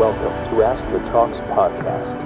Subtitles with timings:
[0.00, 2.16] Welcome to Ask the Talks podcast.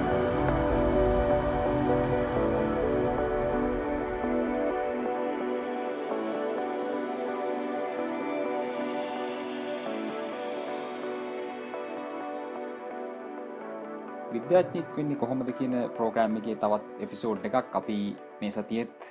[14.30, 17.98] විද්‍යාඥයෙක් වෙන්නේ කොහොමද කියන ප්‍රෝග්‍රෑම් එකේ තවත් එපිසෝඩ් එකක් අපි
[18.42, 19.10] මේ සතියත්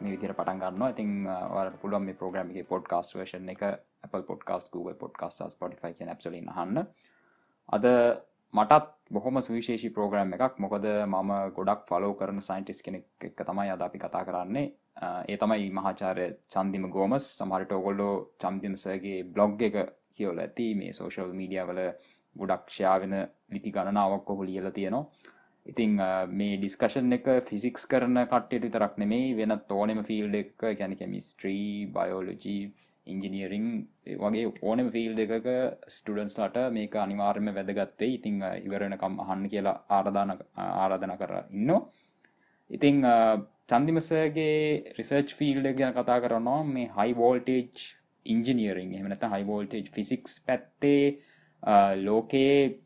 [0.00, 1.14] මේ විදිර පටන් ගන්න ඉතින්
[1.54, 3.64] වලට පුළුවන් මේ ප්‍රෝග්‍රම් එක පොඩ්කාස් වර්ෂන් එක
[4.02, 6.84] Apple podcast Google podcast Spotify කියන ඇප්සලින් අහන්න
[7.70, 7.86] අද
[8.54, 10.54] මටත් බොහොම සුවිශේෂී ප්‍රෝග්‍රම් එකක්.
[10.58, 14.66] මොකද මම ගොඩක් ෆලෝ කරන සයින්ටිස් කෙනෙක් එක්ක තමයි අද අපි කතා කරන්නේ.
[15.28, 17.26] ඒ තමයි මහාචාරය චන්දිම ගෝමස්.
[17.38, 19.76] සමහරිට ඔගොල්ලෝ චන්දිමසගේ බ්ලොග් එක
[20.12, 20.68] කියවල ඇති.
[20.74, 21.82] මේ සෝශල් මීඩිය වල
[22.36, 23.14] ගොඩක්ෂයා වෙන
[23.50, 25.06] ලිපි ගණනාවක් කොහු ලියල තියෙනවා.
[25.66, 25.96] ඉතිං
[26.32, 32.62] මේ ඩිස්කශන් එක ෆිසික්ස් කරන කට්ටයට විතරක් නෙමේ වෙන තෝනෙම ෆිල්ඩ එක ගැන කෙමිස්ට්‍රී බයෝලජී
[33.06, 33.68] ඉංජිනියරිං
[34.18, 35.48] වගේ ඕනම ෆිල් එකක
[35.88, 41.72] ස්ටඩන්ස් ලට මේක අනිවාර්යම වැදගත්තේ ඉතිං ඉවරෙනකම් අහන්න කියලා ආරධාන ආරාධන කර ඉන්න
[42.70, 43.00] ඉතිං
[43.70, 46.60] චන්දිමසගේ රිසර්ච් ෆිල්ඩ ගැන කතා කරනවා.
[46.66, 47.82] මේ හයි වෝල්ටේජ්
[48.26, 51.04] ඉංජිනියරිං එමනත හයි වෝල්ටේජ් ෆිසික්ස් පැත්තේ
[51.98, 52.80] ලෝකයේ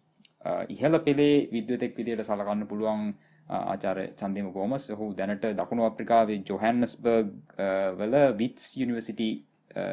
[0.68, 3.06] ඉහල පෙළේ විද්‍යතෙක් විදියට සලකන්න පුළුවන්
[3.48, 4.90] ආචාර චන්දම ගෝමස්.
[4.90, 7.32] හු දැනට දකුණු අප්‍රිකාවේ ජොහැන්නස්බර්ග්
[7.98, 9.30] වල විත්ස් යනිවසිටි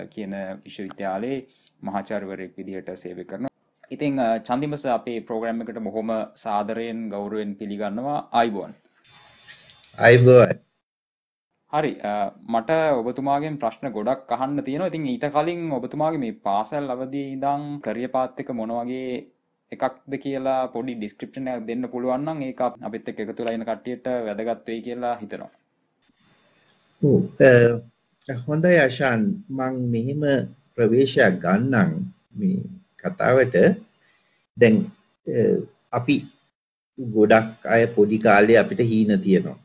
[0.10, 0.34] කියන
[0.66, 1.38] විශ්වවිද්‍යාලේ
[1.82, 3.48] මහාචාරවරයෙක් විදිහට සේව කරන
[3.92, 8.74] ඉතිං චන්දිමස අපේ ප්‍රෝග්‍රම් එකට බොහොම සාදරයෙන් ගෞරුවෙන් පිළිගන්නවා අයිබෝන්.
[9.98, 10.60] අයිබෝන්.
[11.74, 11.92] හරි
[12.50, 12.72] මට
[13.02, 18.50] ඔබතුමාගෙන් ප්‍රශ්න ගොඩක් අහන්න තියෙන ඉතින් ඊට කලින් ඔබතුමාගේ මේ පාසල් අවදී ඉදං කරිය පාත්තක
[18.54, 19.06] මොනවගේ
[19.72, 22.54] එකක්ද කියලා පොඩි ඩිස්ක්‍රප්ෂනයක් දෙන්න පුළුවන්නම් ඒ
[22.88, 25.52] අපිත් එක එකතු ලයින කට්ටියට වැදගත්වේ කියලා හිතනවා
[28.28, 30.22] හොඳ යශාන් මං මෙහෙම
[30.76, 31.92] ප්‍රවේශයක් ගන්නම්
[32.34, 32.62] මේ
[33.00, 33.56] කතාවට.
[34.58, 34.76] දැන්
[35.92, 36.16] අපි
[37.00, 39.58] ගොඩක් අය පොඩි කාලේ අපිට හීන තියෙනවා.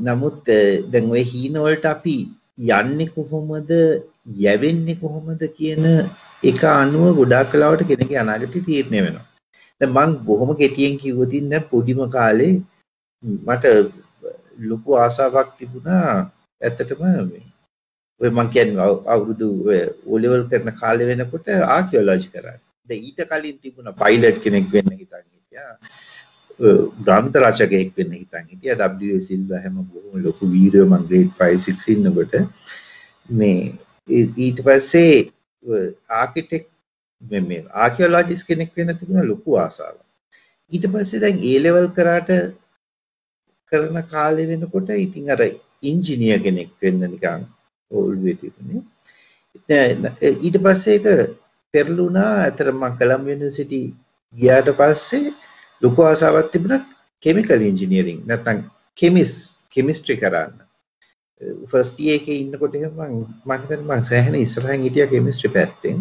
[0.00, 0.44] නමුත්
[0.92, 2.16] දැන් ඔය හීනවලට අපි
[2.78, 3.70] යන්නේ කොහොමද?
[4.36, 5.84] යැවෙන්නේ කොහොමද කියන
[6.42, 9.26] එක අනුව ගොඩාක් කලාවට කෙනෙක්ගේ අනාගතය තීරණය වෙනවා.
[9.80, 12.54] දැන් මම බොහොම කෙටියෙන් කිව්වොත් ඉන්න පොඩිම කාලේ
[13.46, 13.64] මට
[14.68, 16.28] ලොකු ආසාවක් තිබුණා.
[16.62, 17.42] ඇත්තටම මේ
[18.20, 19.48] ඔය මං කියන්නේ අවුරුදු
[20.06, 22.56] O level කරන කාලේ වෙනකොට ආකියොලොජි කරා.
[22.88, 25.72] දැන් ඊට කලින් තිබුණා පයිලට් කෙනෙක් වෙන්න හිතන් හිටියා.
[27.00, 31.94] ග්‍රාමිත රචකයෙක් වෙන්න හිතන් හිටියා W සිල්වා හැම බොහොම ලොකු වීරයෝ මං ග්‍රේඩ් 5 6
[31.94, 32.34] ඉන්නකොට
[33.32, 33.58] මේ
[34.38, 35.16] ඊට පස්සේ
[36.16, 36.70] ආකිටෙක්
[37.44, 40.00] මේ ආකියෝලොජිස් කෙනෙක් වෙන්න තිබුණ ලොකු ආසාවක්
[40.72, 42.32] ඊට පස්සේ දැන් ඒ ලෙවල් කරාට
[43.72, 45.42] කරන කාලේ වෙනකොට ඉතින් අර
[45.82, 47.46] ඉන්ජිනියර් කෙනෙක් වෙන්න නිකන්
[47.90, 48.82] ඕල්ුවේ තිබුණේ
[50.40, 51.36] ඊට පස්සේ ඒක
[51.74, 53.82] පෙරළුණා අතර මම කොළඹ යුනිවර්සිටි
[54.34, 55.34] ගියාට පස්සේ
[55.82, 56.82] ලොකු ආසාවක් තිබුණා
[57.22, 58.58] කෙමිකල් ඉංජිනියරින් නැත්නම්
[58.98, 59.32] කෙමිස්
[59.70, 60.52] කෙමිස්ට්‍රි කරන්න.
[61.70, 65.98] ෆස්ට් එකේ ඉන්නකොට එහෙම මම මම හිතන්නේ මම සෑහෙන ඉස්සරහින් හිටියා කෙමිස්ට්‍රි පැත්තෙන්.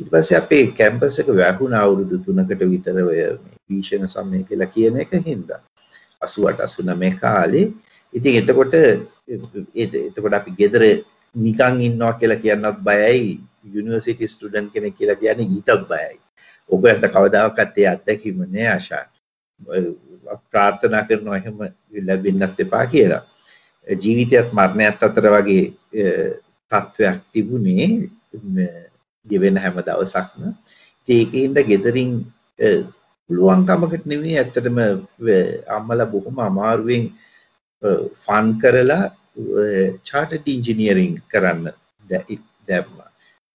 [0.00, 5.00] ඊට පස්සේ අපේ කැම්පස් එක වැහුණා අවුරුදු 3කට විතර ඔය මේ භීෂණ සමය කියලා කියන
[5.04, 5.60] එක හින්දා.
[6.20, 7.66] 88 89 කාලේ.
[8.14, 8.74] ඉතින් එතකොට
[9.28, 10.82] එතකොට අපි ගෙදර
[11.34, 13.40] නිකන් ඉන්නවා කියලා කියන්නත් බයයි.
[13.64, 16.18] යුනිවර්සිටි ස්ටුඩන්ට් කෙනෙක් කියලා කියන්නේ ඊටත් බයයි.
[16.70, 19.04] ඔබට කවදාකත් ඒ අත්දැකීම නෑ ආශා.
[20.50, 21.58] ප්‍රාර්ථනා කරනවා එහෙම
[22.06, 23.22] ලැබෙන්නත් එපා කියලා.
[23.86, 25.64] ජීවිතයත් මරණයත් අතර වගේ
[26.72, 27.88] තත්ත්වයක් තිබුණේ
[29.26, 30.40] ගෙවෙන හැම දවසක්ම.
[31.08, 32.12] ඒකින්ද ගෙදරින්
[33.30, 34.78] පුළුවන්කමකට නෙමේ ඇත්තටම
[35.76, 37.10] අම්මලා බොහොම අමාරුවෙන්
[37.82, 39.04] ෆන් කරලා
[40.04, 41.72] චාටඩ් ඉංජිනියරිං කරන්න
[42.68, 43.08] දැම්මා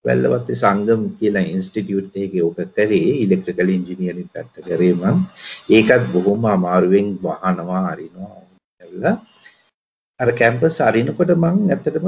[0.06, 5.24] වැල්ලවත්තේ සංගම් කියලා ඉන්ස්ටිටියුට් එකේ ඔක කරේ ඉලෙක්ට්‍රිකල් ඉංජිනියරින් පැත්ත කරේ මම
[5.70, 8.36] ඒකත් බොහොම අමාරුවෙන් වහනවා අරිනවා
[8.82, 9.16] කරලා
[10.20, 12.08] අර කැම්පස් අරිනකොට මං ඇත්තටම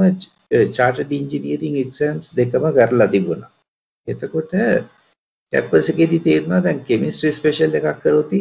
[0.76, 3.52] චාර්ටඩ් ඉංජිනියරින් එක්සෑම්ස් දෙකම කරලා තිබුණා.
[4.08, 4.52] එතකොට
[5.52, 8.32] කැම්පස් එකේදී තේරුණා දැන් කෙමිස්ට්‍රි ස්පෙෂල් එකක් කරොත්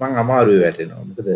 [0.00, 1.04] මං අමාරුවේ වැටෙනවා.
[1.04, 1.28] මොකද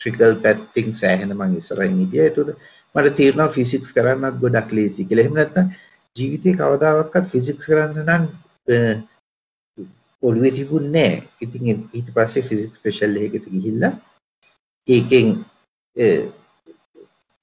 [0.00, 2.26] ඉලෙක්ට්‍රිකල් පැත්තෙන් සෑහෙන මං ඉස්සරහින් හිටියා.
[2.26, 2.50] ඒතකොට
[2.94, 5.24] මට තේරුණා ෆිසික්ස් කරන්නත් ගොඩක් ලේසි කියලා.
[5.24, 5.72] එහෙම නැත්නම්
[6.16, 8.24] ජීවිතේ කවදාවත් ෆිසික්ස් කරන්න නම්
[10.22, 11.28] ඔළුවේ තිබුණේ නැහැ.
[11.40, 13.92] ඉතින් ඊට පස්සේ ෆිසික්ස් ස්පෙෂල් එකකට ගිහිල්ලා
[14.88, 15.28] ඒකෙන්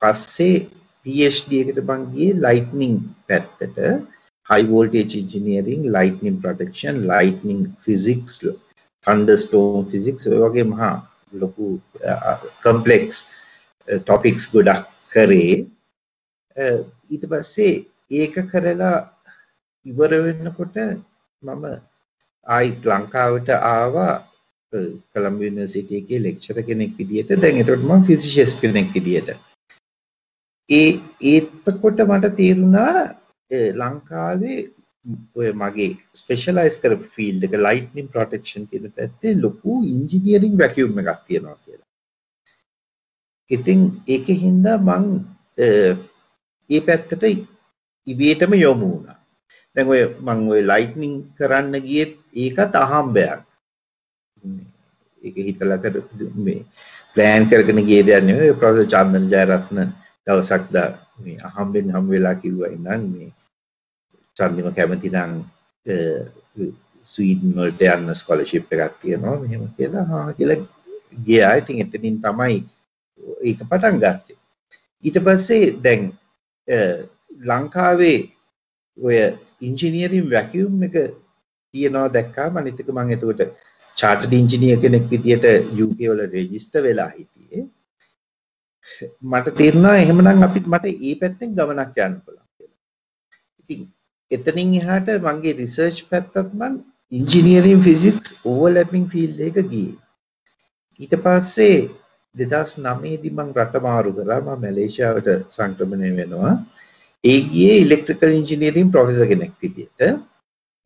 [0.01, 0.68] පස්සේ
[1.06, 2.96] PhD එකට මං ගියේ lightning
[3.28, 3.81] පැත්තට
[4.48, 8.40] high voltage engineering lightning protection lightning physics
[9.06, 10.96] thunderstorm physics ඔය වගේ මහා
[11.44, 11.68] ලොකු
[12.66, 13.26] complex
[14.10, 15.56] topics ගොඩක් කරේ.
[17.14, 17.74] ඊට පස්සේ
[18.20, 18.94] ඒක කරලා
[19.86, 20.78] ඉවර වෙනකොට
[21.44, 21.66] මම
[22.46, 24.14] ආයිත් ලංකාවට ආවා.
[25.14, 27.30] කළම්බ යුනිවර්සිටි එකේ ලෙක්චරර් කෙනෙක් විදියට.
[27.44, 29.30] දැන් එතකොට මම ෆිසිසිස්ට් කෙනෙක් විදියට.
[30.70, 30.90] ඒ
[31.34, 32.94] ඒත්තකොට මට තේරුණා
[33.82, 34.75] ලංකාවේ ඔය
[35.56, 41.90] මගේ ස්පෙෂලයිස් කර ෆිල්ඩ් එක ලයිට්නින් ප්‍රොටෙක්ෂන් කියන පැත්තේ ලොකු ඉන්ජිනියරින් වැකියුම් එකක් තියෙනවා කියලා.
[43.52, 45.06] ඉතින් ඒක හින්දා මං
[46.69, 47.24] ඒ පැත්තට
[48.07, 49.19] ඉබේටම යොමු වුණා.
[49.75, 53.40] දැන් ඔය මං ඔය ලයිට්නින් කරන්න ගියෙත් ඒකත් අහම්බයක්.
[55.22, 55.96] ඒක හිතලා කර
[56.38, 56.62] මේ
[57.16, 59.80] ප්ලෑන් කරගෙන ගිය දෙයක් නෙවෙයි ප්‍රොෆෙසර් චන්දන ජයරත්න
[60.28, 63.35] දවසක් දා මේ අහම්බෙන් හම් වෙලා කිව්වා ඉඳන් මේ
[64.38, 65.34] චන්දිම කැමති නම්
[67.14, 70.62] ස්වීඩන් වලට යන්න ස්කෝලර්ෂිප් එකක් තියෙනවා මෙහෙම කියලා හා කියලා
[71.28, 71.54] ගියා.
[71.62, 72.58] ඉතින් එතනින් තමයි
[73.50, 74.38] ඒක පටන් ගත්තේ.
[75.04, 76.02] ඊට පස්සේ දැන්
[77.50, 78.18] ලංකාවේ
[78.98, 79.18] ඔය
[79.68, 80.98] ඉංජිනීරින් වැකියුම් එක
[81.74, 83.42] තියෙනවා දැක්කාම අනිත් එක මම එතකොට
[83.98, 85.46] චාර්ටඩ් ඉංජිනියර් කෙනෙක් විදියට
[85.86, 87.66] UK වල රෙජිස්ටර් වෙලා හිටියේ.
[89.32, 92.80] මට තේරුණා එහෙමනම් අපිට මට ඒ පැත්තෙන් ගමනක් යන්න පුළුවන් කියලා.
[93.62, 93.86] ඉතින්
[94.31, 96.80] එතනින් එහාට මගේ රිසර්ච් පැත්තත් මං
[97.12, 99.95] ඉංජිනියරින් ෆිසික්ස් ඕවර්ලැපින් ෆීල්ඩ් එක ගියේ.
[101.00, 101.77] ඊට පස්සේ
[102.36, 106.54] 2009 දී මං රට මාරු කරා මම මැලේසියාවට සංක්‍රමණය වෙනවා.
[107.24, 110.01] ඒ ගියේ ඉලෙක්ට්‍රිකල් ඉංජිනියරින් ප්‍රොෆෙසර් කෙනෙක් විදියට.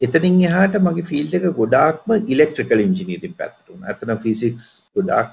[0.02, 3.94] එතනින් එහාට මගේ ෆීල්ඩ් එක ගොඩාක්ම ඉලෙක්ට්‍රිකල් ඉංජිනියරින් පැත්තට වුණා.
[3.94, 5.30] අතන ෆිසික්ස් ගොඩාක්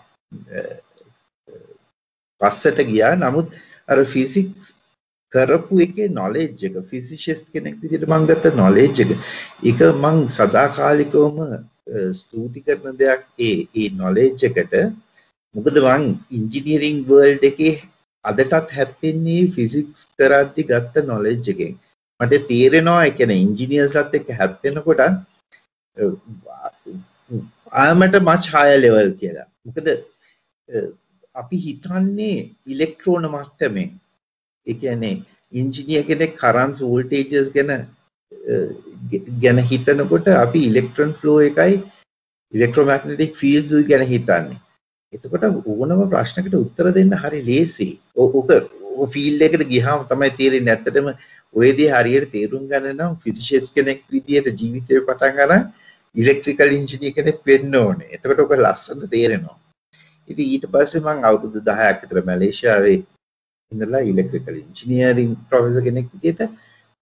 [2.41, 3.15] පස්සට ගියා.
[3.17, 3.55] නමුත්
[3.89, 4.76] අර ෆිසික්ස්
[5.37, 9.11] කරපු එකේ නොලෙජ් එක ෆිසිසිස්ට් කෙනෙක් විදිහට මම ගත්ත නොලෙජ් එක.
[9.71, 11.41] ඒක මං සදාකාලිකවම
[12.21, 13.23] ස්තුති කරන දෙයක්.
[13.49, 14.75] ඒ ඒ නොලෙජ් එකට
[15.55, 16.05] මොකද මං
[16.39, 17.75] ඉංජිනීරින් වර්ල්ඩ් එකේ
[18.25, 21.75] අදටත් හැප්පෙන්නේ ෆිසික්ස් කරද්දි ගත්ත නොලෙජ් එකෙන්.
[22.21, 25.01] මට තේරෙනවා ඒ කියන්නේ ඉංජිනියර්ස්ලත් එක්ක හැප්පෙනකොට
[27.85, 29.49] ආමට මච් higher level කියලා.
[29.67, 29.89] මොකද
[31.35, 32.37] අපි හිතන්නේ
[32.73, 33.89] ඉලෙක්ට්‍රෝන මට්ටමේ
[34.67, 35.15] ඒ කියන්නේ
[35.53, 37.71] ඉංජිනියර් කෙනෙක් කරන්ට්ස් වෝල්ටේජස් ගැන
[39.43, 41.83] ගැන හිතනකොට අපි ඉලෙක්ට්‍රෝන ෆ්ලෝ එකයි
[42.53, 44.59] ඉලෙක්ට්‍රෝමැග්නටික් ෆීල්ඩ්ස් ගැන හිතන්නේ.
[45.13, 47.89] එතකොට ඕනම ප්‍රශ්නකට උත්තර දෙන්න හරි ලේසි.
[48.17, 51.11] ඕක ඕක ෆීල්ඩ් එකට ගියාම තමයි තේරෙන්නේ ඇත්තටම
[51.55, 55.67] ඔය දේ හරියට තේරුම් ගන්න නම් ෆිසිසිස්ට් කෙනෙක් විදියට ජීවිතේ පටන් ගන්න
[56.15, 58.11] ඉලෙක්ට්‍රිකල් ඉංජිනේර කෙනෙක් වෙන්න ඕනේ.
[58.15, 59.59] එතකොට ඔක ලස්සනට තේරෙනවා.
[60.31, 62.99] ඉතින් ඊට පස්සේ මම අවුරුදු 10ක් විතර මැලේසියාවේ
[63.73, 66.51] ඉඳලා ඉලෙක්ට්‍රිකල් ඉංජිනියරින් ප්‍රොෆෙසර් කෙනෙක් විදිහට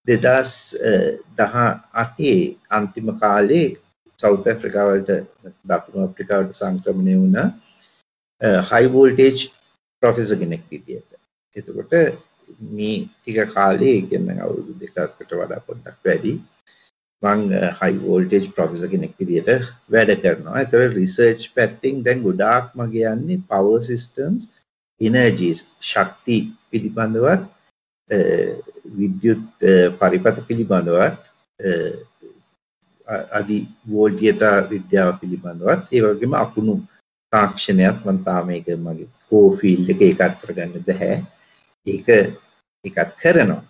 [0.07, 3.77] 2018 අන්තිම කාලේ
[4.19, 5.11] සවුත් ඇෆ්‍රිකාවලට
[5.69, 7.53] දකුණු අප්‍රිකාවට සංක්‍රමණය වුණ
[8.71, 9.51] හයි වෝල්ටේජ්
[10.03, 11.11] ප්‍රොෆෙසර් කෙනෙක් විදිහට.
[11.57, 11.93] එතකොට
[12.71, 16.41] මේ ටික කාලේ කියන්නේ අවුරුදු දෙකකට වඩා පොඩ්ඩක් වැඩි
[17.23, 17.41] මං
[17.79, 20.59] හයි වෝල්ටේජ් ප්‍රොෆෙසර් කෙනෙක් විදිහට වැඩ කරනවා.
[20.59, 24.64] ඒතර රිසර්ච් පැත්තෙන් දැන් ගොඩාක් මගේ යන්නේ පවර් සිස්ටම්ස්
[25.05, 26.37] එනර්ජීස් ශක්ති
[26.71, 27.43] පිළිබඳවත්
[28.95, 29.45] විද්‍යුත්
[29.99, 31.21] පරිපත පිළිබඳවත්
[33.33, 36.75] අදි වෝල්ගියතා විද්‍යාව පිළිබඳවත් ඒ වගේම අකුණු
[37.33, 41.13] තාක්ෂණයක් මම තාම මේක මගේ කෝ ෆීල්ඩ් එක ඒකත් කරගන්න බෑ
[41.87, 42.09] ඒක
[42.85, 43.63] ඒකත් කරනවා.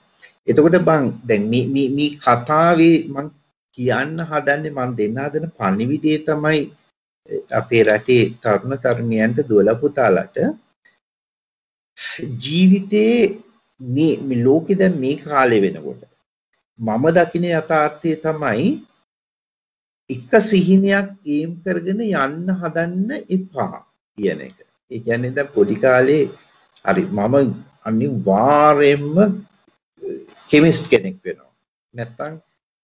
[0.48, 3.29] එතකොට බං දැන් මේ මේ මේ කතාවේ මම
[3.79, 6.60] කියන්න හදන්නේ මම දෙන්න හදන පණිවිඩය තමයි
[7.53, 10.36] අපේ රටේ තරුණ තරුණියන්ට දුවල පුතාලට.
[12.39, 13.41] ජීවිතේ
[13.81, 16.03] මේ ලෝකෙ දැන් මේ කාලේ වෙනකොට
[16.79, 18.69] මම දකින යථාර්ථය තමයි
[20.10, 23.79] එක සිහිනයක් ඒම් කරගෙන යන්න හදන්න එපා
[24.19, 24.58] කියන එක.
[24.91, 26.24] ඒ කියන්නේ දැන් පොඩි කාලේ
[26.84, 27.34] හරි මම
[27.84, 29.17] අනිවාර්යයෙන්ම
[30.51, 31.53] කෙමිස්ට් කෙනෙක් වෙනවා.
[31.94, 32.34] නැත්තම්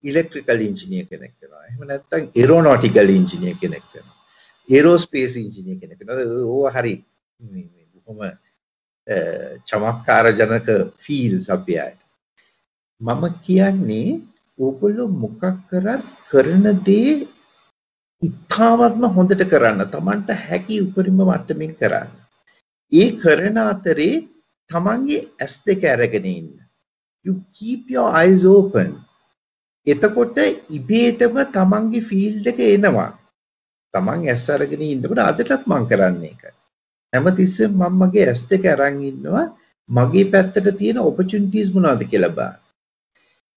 [0.04, 1.66] ඉලෙක්ට්‍රිකල් ඉංජිනේර් කෙනෙක් වෙනවා.
[1.68, 4.16] එහෙම නැත්තම් ඒරෝනොටිකල් ඉංජිනේර් කෙනෙක් වෙනවා.
[4.68, 6.24] ඒරෝස්පේස් ඉංජිනේර් කෙනෙක් වෙනවා.
[6.46, 6.94] ඕවා හරි
[7.40, 8.18] මේ බොහොම
[9.68, 10.68] චමත්කාරජනක
[11.04, 12.00] ෆීල්ස් අපි අයට.
[13.00, 14.20] මම කියන්නේ
[14.58, 17.12] ඕගොල්ලෝ මොකක් කරත් කරන දේ
[18.22, 22.10] ඉතාමත්ම හොඳට කරන්න තමන්ට හැකි උපරිම මට්ටමින් කරන්න.
[22.92, 24.14] ඒ කරන අතරේ
[24.70, 26.50] තමන්ගේ ඇස් දෙක අරගෙන ඉන්න.
[27.26, 28.90] You keep your eyes open.
[29.86, 30.38] එතකොට
[30.78, 33.10] ඉබේටම තමන්ගේ ෆීල්ඩ් එක එනවා.
[33.94, 36.59] තමන් ඇස් අරගෙන ඉන්නකොට අදටත් මං කරන්නේ ඒකයි.
[37.12, 39.46] හැමතිස්සෙම මම මගේ ඇස් දෙක අරන් ඉන්නවා
[39.88, 42.58] මගේ පැත්තට තියෙන ඔපචුනිටිස් මොනවද කියලා බලන්න.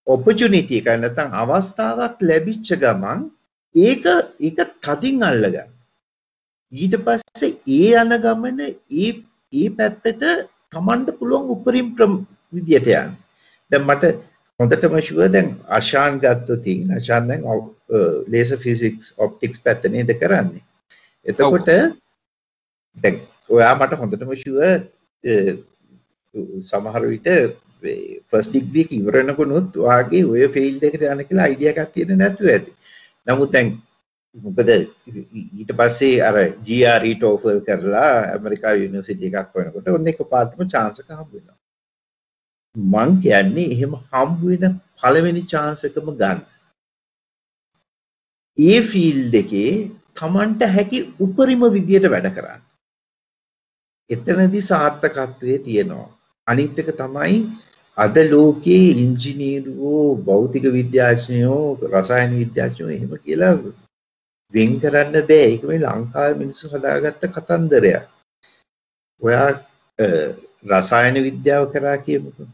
[0.07, 3.21] ඔපචුනිටි එක නැත්නම් අවස්ථාවක් ලැබිච්ච ගමන්
[3.75, 4.05] ඒක
[4.41, 5.69] ඒක තදින් අල්ලගන්න.
[6.71, 9.09] ඊට පස්සේ ඒ යන ගමන ඒ
[9.53, 10.23] ඒ පැත්තට
[10.71, 11.87] Tamanට පුළුවන් උපරිම
[12.53, 13.13] විදියට යන්න.
[13.71, 14.13] දැන් මට
[14.59, 17.45] හොඳටම ෂුවර් දැන් අශාන් ගත්තොතින් අශාන් දැන්
[18.27, 20.65] ලේසර් ෆිසික්ස් ඔප්ටික්ස් පැත්ත නේද කරන්නේ.
[21.25, 21.69] එතකොට
[22.97, 24.79] දැන් ඔයා මට හොඳටම ෂුවර්
[26.71, 27.29] සමහර විට
[28.29, 32.71] ෆස් ඩිග්‍රී ඉවරනකුණුත් වාගේ ඔය ෆිල්ඩ් එකට යන කියලා අයිඩියා එකක් තියෙන නැතුව ඇති.
[33.27, 33.73] නමුත් දැන්
[34.35, 41.11] මොකද ඊට පස්සේ අර GRE TOEFL කරලා ඇමරිකා යුනිවර්සිටි එකක් වෙනකොට ඔන්න එකපාරටම chance එක
[41.11, 41.57] හම්බ වෙනවා.
[42.75, 46.39] මං කියන්නේ එහෙම හම්බ වෙන පළවෙනි chance එකම ගන්න.
[48.57, 49.73] ඒ ෆීල්ඩ් එකේ
[50.19, 52.61] Tamanට හැකි උපරිම විදියට වැඩ කරන්න.
[54.09, 56.09] එතනදි සාර්ථකත්වයේ තියෙනවා.
[56.47, 57.37] අනිත් එක තමයි
[57.97, 63.53] අද ලෝකයේ ඉංජිනේරුවෝ භෞතික විද්‍යාඥයෝ රසායන විද්‍යාඥයෝ එහෙම කියලා
[64.53, 68.03] වෙන් කරන්න බෑ ඒක මේ ලංකාවේ මිනිස්සු හදාගත්ත කතන්දරයක්.
[69.21, 69.49] ඔයා
[70.65, 72.49] රසායන විද්‍යාව කරා කියමුකෝ.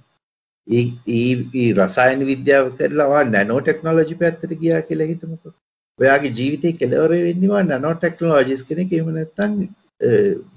[0.68, 5.54] ඒ ඒ රසායන විද්‍යාව කරලා නැනෝ ටෙක්නොලොජි පැත්තට ගියා කියලා හිතමුකෝ.
[6.00, 9.56] ඔයාගේ ජීවිතේ කෙලවර වෙන්නේ නැනෝ ටෙක්නොලොජිස් කෙනෙක් එහෙම නැත්නම්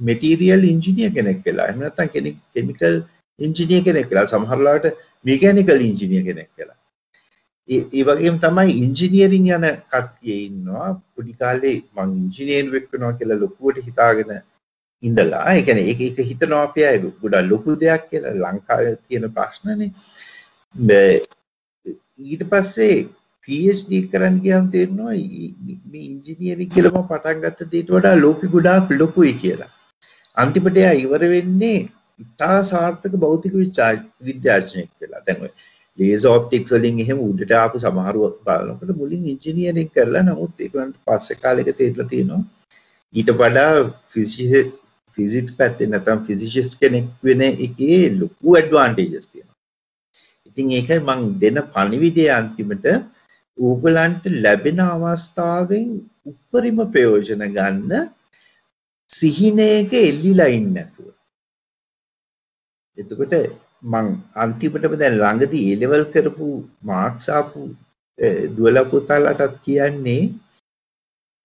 [0.00, 1.66] මෙටීරියල් ඉංජිනියර් කෙනෙක් වෙලා.
[1.68, 3.02] එහෙම නැත්නම් කෙනෙක් කෙමිකල්
[3.38, 4.26] ඉංජිනියර් කෙනෙක් වෙලා.
[4.26, 4.86] සමහර ලාට
[5.24, 6.78] මෙකැනිකල් ඉංජිනියර් කෙනෙක් වෙලා.
[7.68, 10.88] ඒ වගේම තමයි ඉංජිනියරින් යන කට්ටිය ඉන්නවා.
[11.14, 14.32] පොඩි කාලේ මං ඉංජිනේරුවෙක් වෙනවා කියලා ලොකුවට හිතාගෙන
[15.02, 19.88] ඉඳලා ඒ කියන්නේ ඒක ඒක හිතනවා අපි අය ගොඩක් ලොකු දෙයක් කියලා ලංකාවේ තියෙන ප්‍රශ්නනේ
[22.24, 22.96] ඊට පස්සේ
[23.48, 25.14] PhD කරන්න ගියාම තේරෙනවා
[25.92, 29.70] මේ ඉංජිනේරින් කියලා මම පටන් ගත්ත දේට වඩා ලෝකෙ ගොඩාක් ලොකුයි කියලා.
[30.36, 31.78] අන්තිමට එයා ඉවර වෙන්නේ
[32.20, 33.54] ඉතා සාර්ථක භෞතික
[34.28, 35.22] විද්‍යාඥයෙක් වෙලා.
[35.26, 35.52] දැන් ඔය
[35.98, 41.72] ලේසර් ඔප්ටික්ස් වලින් එහෙම උඩට ආපු සමහරව බලනකොට මුලින් ඉංජිනේරින් කරලා නමුත් ඒකට පස්සේ කාලෙක
[41.80, 42.42] තේරලා තියෙනවා.
[43.14, 43.72] ඊට වඩා
[44.12, 49.58] ෆිසික්ස් පැත්තේ නැත්නම් ෆිසිසිස්ට් කෙනෙක් වෙන එකේ ලොකු ඇඩ්වාන්ටේජස් තියෙනවා.
[50.48, 52.88] ඉතින් ඒකයි මම දෙන පණිවිඩය අන්තිමට
[53.58, 55.88] ඕගලන්ට ලැබෙන අවස්ථාවෙන්
[56.26, 58.08] උපරිම ප්‍රයෝජන ගන්න
[59.10, 61.08] සිහිනයක එල්ලිලා ඉන්න නැතුව.
[62.98, 63.34] එතකොට
[63.84, 66.48] මං අන්තිමටම දැන් ළඟදී A level කරපු
[66.82, 67.62] මාක්ස් ආපු
[68.54, 70.22] දුවලා පුතාලටත් කියන්නේ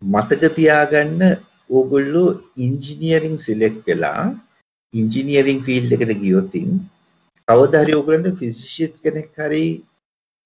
[0.02, 1.22] මතක තියාගන්න
[1.70, 4.24] ඕගොල්ලෝ ඉංජිනියරින් සිලෙක්ට් වෙලා
[4.94, 6.70] ඉංජිනියරින් ෆීල්ඩ් එකට ගියොතින්
[7.48, 9.66] කවදා හරි ඕගොල්ලන්ට ෆිසිසිස්ට් කෙනෙක් හරි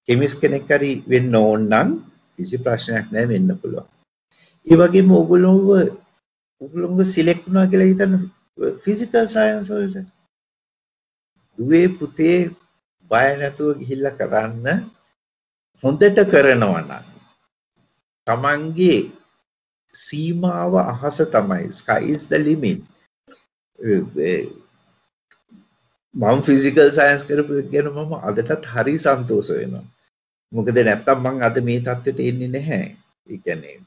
[0.08, 1.90] කෙමිස් කෙනෙක් හරි වෙන්න ඕන නම්
[2.36, 3.88] කිසි ප්‍රශ්නයක් නැහැ වෙන්න පුළුවන්.
[4.68, 5.68] ඒ වගේම ඕගොල්ලෝව
[6.62, 8.16] ඕගොල්ලෝව සිලෙක්ට් වුණා කියලා හිතන්න
[8.84, 10.08] ෆිසිකල් සයන්ස් වලට.
[11.58, 12.38] දුවේ පුතේ
[13.12, 14.68] බය නැතුව ගිහිල්ලා කරන්න
[15.84, 17.06] හොඳට කරනවා නම්
[18.28, 19.00] තමන්ගේ
[19.96, 21.72] සීමාව අහස තමයි.
[21.72, 22.82] sky is the limit.
[26.16, 29.86] මං ෆිසිකල් සයින්ස් කරපු ගැන මම අදටත් හරි සන්තෝස වෙනවා.
[30.52, 32.84] මොකද නැත්තම් මං අද මේ තත්ත්වයට එන්නේ නැහැ.
[33.28, 33.78] එකනේ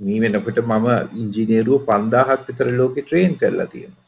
[0.00, 4.04] මේ වෙනකොට මම ඉංජිනේරුව පන්දාහක් විතර ලෝකෙ ට්‍රේන් කරලා තියෙනවා.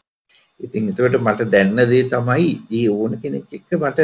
[0.61, 4.00] ඉතින් එතකොට මට දැන්න දේ තමයි ඒ ඕන කෙනෙක් එක්ක මට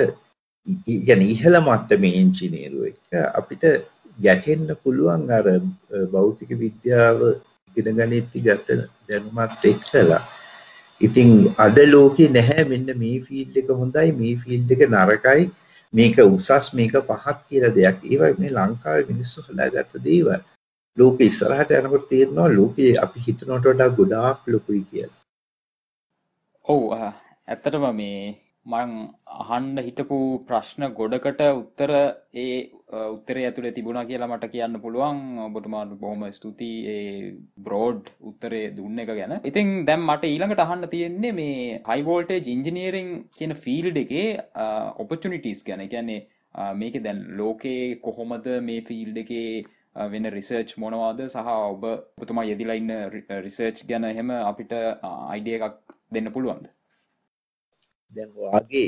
[1.00, 3.00] ගැන ඉහළ මට්ටමේ ඉංජිනේරුව එක
[3.32, 3.64] අපිට
[4.18, 5.46] ගැටෙන්න පුළුවන් අර
[6.12, 7.18] භෞතික විද්‍යාව
[7.76, 10.22] ඉගෙන ගනිද්දි ගත දැනුමත් එක්කලා
[11.06, 15.44] ඉතින් අද ලෝකේ නැහැ මෙන්න මේ ෆීල්ඩ් එක හොඳයි මේ ෆීල්ඩ් එක නරකයි
[15.92, 17.98] මේක උසස් මේක පහත් කියලා දෙයක්.
[18.04, 20.40] ඒවා මේ ලංකාවේ මිනිස්සු හදාගත්ත දේවල්.
[20.96, 25.20] ලෝකෙ ඉස්සරහට යනකොට තේරෙනවා ලෝකේ අපි හිතනවට වඩා ගොඩාක් ලොකුයි කියලා.
[26.64, 26.82] ඔව්
[27.48, 28.18] ඇත්තටම මේ
[28.66, 28.92] මං
[29.44, 30.18] අහන්ඩ හිටපු
[30.48, 31.90] ප්‍රශ්න ගොඩකට උත්තර
[32.42, 32.54] ඒ
[33.14, 35.18] උත්තර ඇතුළ තිබුණ කියලා මට කියන්න පුළුවන්.
[35.46, 37.34] ඔබතුමාට බොහොම ස්තුති ඒ
[37.66, 39.34] බ්‍රෝඩ් උත්තරේ දුන්න එක ගැන.
[39.50, 44.28] ඉතින් දැම් මට ඊළඟට අහන්න තියෙන්නේ මේ හයිවෝල්ටේ ඉංජිනීරිං කියන ෆිල්ඩ් එකේ
[45.04, 45.84] ඔපචනිටස් ගැන.
[45.94, 46.20] ගැන්නේ
[46.74, 49.48] මේක දැන් ලෝකයේ කොහොමද මේ ෆිල්ඩ් එකේ
[50.12, 51.20] වෙන රිසර්ච් මොනවාද?
[51.28, 52.94] සහ ඔබ ඔබතුමා යෙදිලයින්න
[53.48, 55.78] රිසර්ච් ගැන එහෙම අපිට අයිඩිය එකක්
[56.16, 56.73] දෙන්න පුළුවන්ද?
[58.16, 58.86] දැන් වාගේ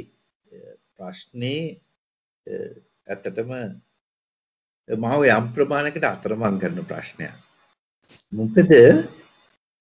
[0.96, 1.62] ප්‍රශ්නේ
[3.12, 3.50] ඇත්තටම
[5.04, 7.34] මාව යම් ප්‍රමාණයකට අතරමං කරන ප්‍රශ්නයක්.
[8.32, 8.70] මොකද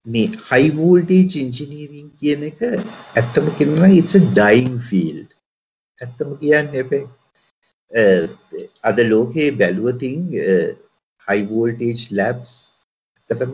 [0.06, 5.30] මේ high voltage engineering කියන එක ඇත්තම කියනවා it's a dying field.
[6.02, 7.06] ඇත්තම කියන්නේ එපේ.
[8.90, 10.20] අද ලෝකේ බැලුවතින්
[11.28, 12.52] high voltage labs
[13.30, 13.54] ඇත්තටම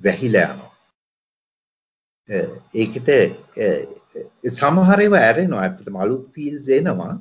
[0.00, 0.72] වැහිලා යනවා.
[2.82, 3.08] ඒකට
[4.58, 7.12] සමහර ඒවා ඇරෙනවා ඇත්තටම අලුත් ෆීල්ඩ්ස් එනවා.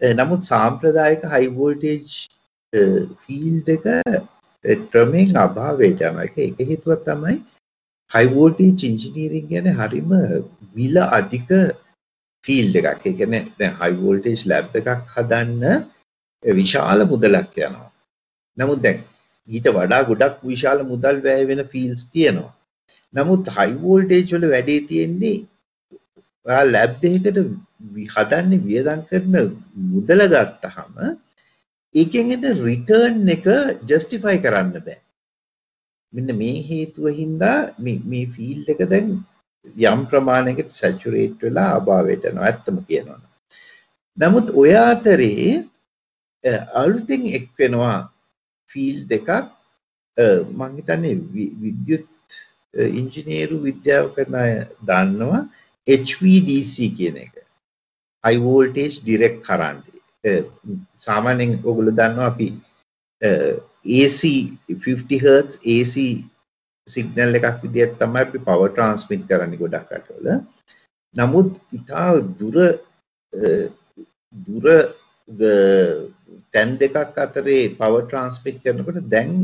[0.00, 2.02] නමුත් සාම්ප්‍රදායික හයි වෝල්ටේජ්
[3.24, 3.86] ෆීල්ඩ් එක
[4.90, 6.26] ක්‍රමෙන් අභාවයට යනවා.
[6.26, 7.36] ඒක එක හේතුවක් තමයි
[8.10, 10.12] හයි වෝල්ටේජ් ඉන්ජිනියරින් කියන්නේ හරිම
[10.76, 11.50] මිල අධික
[12.44, 13.06] ෆීල්ඩ් එකක්.
[13.06, 15.64] ඒ කියන්නේ දැන් හයි වෝල්ටේජ් ලැබ් එකක් හදන්න
[16.42, 17.88] විශාල මුදලක් යනවා.
[18.58, 19.00] නමුත් දැන්
[19.48, 22.52] ඊට වඩා ගොඩක් විශාල මුදල් වැය වෙන ෆීල්ස් තියෙනවා.
[23.14, 25.36] නමුත් හයි වෝල්ටේජ් වල වැඩේ තියෙන්නේ
[26.46, 27.38] ඔයා ලැබ් එකකට
[28.14, 29.36] හදන්නේ වියදම් කරන
[29.92, 30.96] මුදල ගත්තහම
[31.94, 33.46] ඒකෙන් එන රිටර්න් එක
[33.90, 34.98] ජස්ටිෆයි කරන්න බෑ.
[36.12, 39.14] මෙන්න මේ හේතුව හින්දා මේ ෆීල්ඩ් එක දැන්
[39.84, 43.20] යම් ප්‍රමාණයකට සැචුරේට් වෙලා අභාවයට යනවා ඇත්තම කියනවා.
[44.18, 45.64] නමුත් ඔය අතරේ
[46.74, 47.98] අලුතින් එක් වෙනවා
[48.70, 49.30] ෆීල් දෙකක්
[50.58, 51.16] මං හිතන්නේ
[51.62, 52.08] විද්‍යුත්
[53.00, 54.52] ඉංජිනේරු විද්‍යාව කරන අය
[54.88, 55.44] දන්නවා
[55.86, 57.34] HVDC කියන එක
[58.24, 59.84] high voltage direct current
[61.06, 62.48] සාමාන්‍යයෙන් ඔයගොල්ලෝ දන්නවා අපි
[63.96, 64.20] AC
[64.86, 65.94] 50 Hz AC
[66.88, 70.28] සිග්නල් එකක් විදිහට තමයි අපි පවර් ට්‍රාන්ස්මිට් කරන්නේ ගොඩක් රටවල.
[71.14, 72.08] නමුත් ඉතා
[72.40, 72.56] දුර
[74.46, 74.66] දුර
[76.52, 79.36] තැන් දෙකක් අතරේ පවර් ට්‍රාන්ස්මිට් කරනකොට දැන්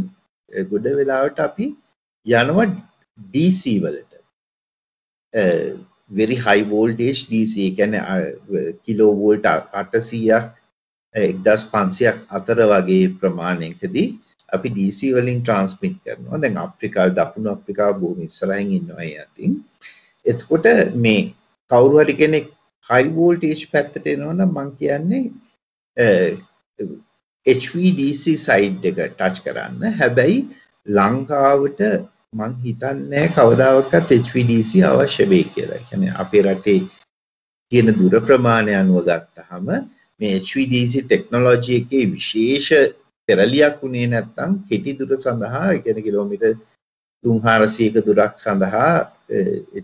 [0.72, 1.68] ගොඩ වෙලාවට අපි
[2.26, 2.68] යනවා
[3.34, 4.12] DC වලට.
[6.10, 8.02] Very high voltage DC කියන්නේ
[8.84, 10.44] කිලෝ වෝල්ට් 800ක්
[11.14, 14.06] 1500ක් අතර වගේ ප්‍රමාණයකදී
[14.48, 16.40] අපි DC වලින් ට්‍රාන්ස්මිට් කරනවා.
[16.42, 19.52] දැන් අප්‍රිකාව දකුණු අප්‍රිකාව බොහොම ඉස්සරහින් ඉන්නවා ඒ අතින්.
[20.26, 20.66] එතකොට
[21.04, 21.22] මේ
[21.70, 22.46] කවුරු හරි කෙනෙක්
[22.90, 25.22] high voltage පැත්තට එනවනම් මම කියන්නේ
[27.46, 29.82] HVDC සයිඩ් එක ටච් කරන්න.
[30.00, 30.38] හැබැයි
[30.86, 31.80] ලංකාවට
[32.32, 33.92] මං හිතන්නේ කවදාවත්
[34.26, 35.78] HVDC අවශ්‍ය වෙයි කියලා.
[35.88, 36.80] කියන්නේ අපේ රටේ
[37.72, 39.66] තියෙන දුර ප්‍රමාණය අනුව ගත්තහම
[40.20, 42.68] මේ HVDC ටෙක්නොලොජි එකේ විශේෂ
[43.28, 46.54] පෙරලියක් වුණේ නැත්නම් කෙටි දුර සඳහා කියන කිලෝමීටර්
[47.24, 48.92] 300ක දුරක් සඳහා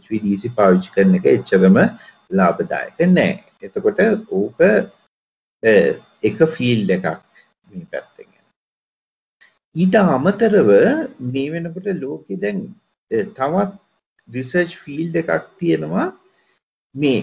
[0.02, 1.76] HVDC පාවිච්චි කරන එක එච්චරම
[2.30, 3.34] ලාභදායක නෑ.
[3.62, 4.00] එතකොට
[4.32, 4.58] ඕක
[6.28, 7.06] එක ෆීල්ඩ් එකක්
[7.68, 8.30] මේ පැත්තෙන්.
[9.82, 10.70] ඊට අමතරව
[11.32, 12.60] මේ වෙනකොට ලෝකෙ දැන්
[13.38, 13.72] තවත්
[14.28, 16.06] රිසර්ච් ෆීල්ඩ් එකක් තියෙනවා
[16.94, 17.20] මේ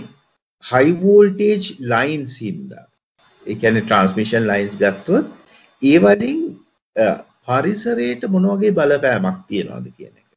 [0.64, 1.64] හයි වෝල්ටේජ්
[1.94, 2.86] ලයින්ස් හින්දා.
[3.46, 5.26] ඒ කියන්නේ ට්‍රාන්ස්මිෂන් ලයින්ස් ගත්තොත්
[5.82, 6.42] ඒ වලින්
[7.48, 10.30] පරිසරයට මොන වගේ බලපෑමක් තියනවද කියන එක.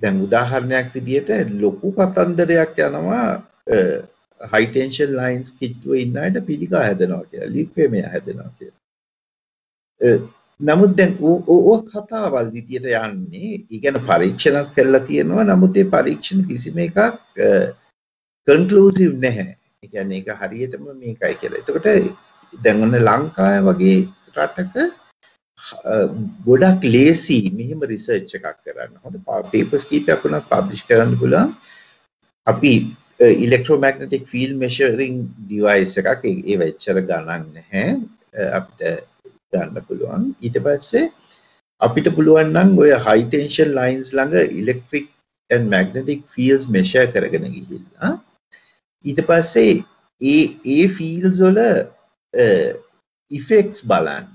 [0.00, 1.30] දැන් උදාහරණයක් විදිහට
[1.62, 3.24] ලොකු කතන්දරයක් යනවා
[4.40, 8.78] හයි ටෙන්ෂන් ලයින්ස් කිට්ටුව ඉන්න අයට පිළිකා හැදෙනවා කියලා, ලිප්පෙමය හැදෙනවා කියලා.
[10.60, 16.98] නමුත් දැන් ඕ කතාවල් විදියට යන්නේ ඉගැන පරීක්ෂණත් කරලා තියෙනවා නමුත් ඒ පරීක්ෂණ කිසිම එකක්
[18.48, 19.56] කන්කලූසිව් නැහැ.
[19.82, 21.60] ඒ කියන්නේ ඒක හරියටම මේකයි කියලා.
[21.62, 21.88] එතකොට
[22.52, 23.98] දැන් ඔන්න ලංකාව වගේ
[24.36, 24.76] රටක
[26.46, 28.96] ගොඩක් ලේසි මෙහෙම රිසර්ච් එකක් කරන්න.
[29.04, 29.16] හොඳ
[29.52, 31.54] පේපර්ස් කීපයක් වුණත් පබ්ලිෂ් කරන්න පුළුවන්.
[32.46, 32.72] අපි
[33.44, 37.86] ඉලෙක්ට්‍රෝමැග්නටික් ෆීල්ඩ් මෙෂරින් ඩිවයිස් එකක් ඒ වෙච්චර ගණන් නැහැ.
[38.58, 39.06] අපිට
[39.52, 40.26] ගන්න පුළුවන්.
[40.40, 41.06] ඊට පස්සේ
[41.80, 45.08] අපිට පුළුවන් නම් ඔය හයි ටෙන්ෂන් ලයින්ස් ළඟ electric
[45.50, 48.12] and magnetic fields measure කරගෙන ගිහිල්ලා
[49.04, 49.72] ඊට පස්සේ
[50.20, 50.42] ඒ
[50.74, 51.60] ඒ ෆීල්ස් වල
[53.30, 54.28] ඉෆෙක්ස් බලන්න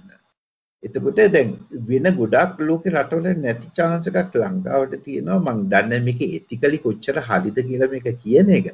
[0.84, 1.54] එතකොට දැන්
[1.88, 7.58] වෙන ගොඩක් ලෝකෙ රටවල නැති chance එකක් ලංකාවට තියෙනවා මං දන්නේ මේක එතිකලි කොච්චර හරිද
[7.62, 8.68] කියලා මේක කියන එක.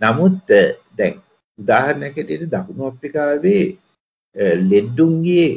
[0.00, 0.54] නමුත්
[0.98, 1.20] දැන්
[1.58, 3.64] උදාහරණයක් ඇටියට දකුණු අප්‍රිකාවේ
[4.64, 5.48] ලෙඩ්ඩුන්ගේ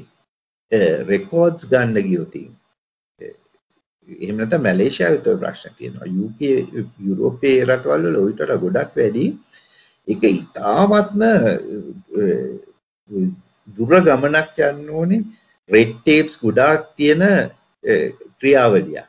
[1.11, 2.51] රෙකෝඩ්ස් ගන්න ගියොතින්
[4.07, 6.39] එහෙම නැත්නම් මැලේසියාවේ තව ප්‍රශ්න තියෙනවා UK
[7.07, 9.25] යුරෝපයේ රටවල් වල ඊට වඩා ගොඩක් වැඩි.
[10.07, 11.21] ඒක ඉතාමත්ම
[13.77, 15.21] දුර ගමනක් යන්න ඕනේ.
[15.69, 17.23] රෙඩ් ටේප්ස් ගොඩාක් තියෙන
[18.39, 19.07] ක්‍රියාවලියක්.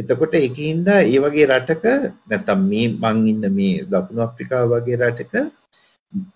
[0.00, 1.84] එතකොට ඒකින්ද ඒ වගේ රටක
[2.30, 5.34] නැත්තම් මේ මං ඉන්න මේ දකුණු අප්‍රිකාව වගේ රටක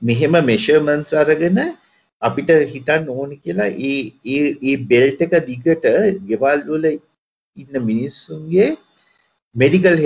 [0.02, 1.60] මෙහෙම මෙෂර්මන්ට්ස් අරගෙන
[2.22, 5.86] අපිට හිතන්න ඕනි කියලා ඒ ඒ ඒ බෙල්ට් එක දිගට
[6.28, 6.86] ගෙවල් වල
[7.56, 8.68] ඉන්න මිනිස්සුන්ගේ
[9.54, 9.96] මෙඩිකල්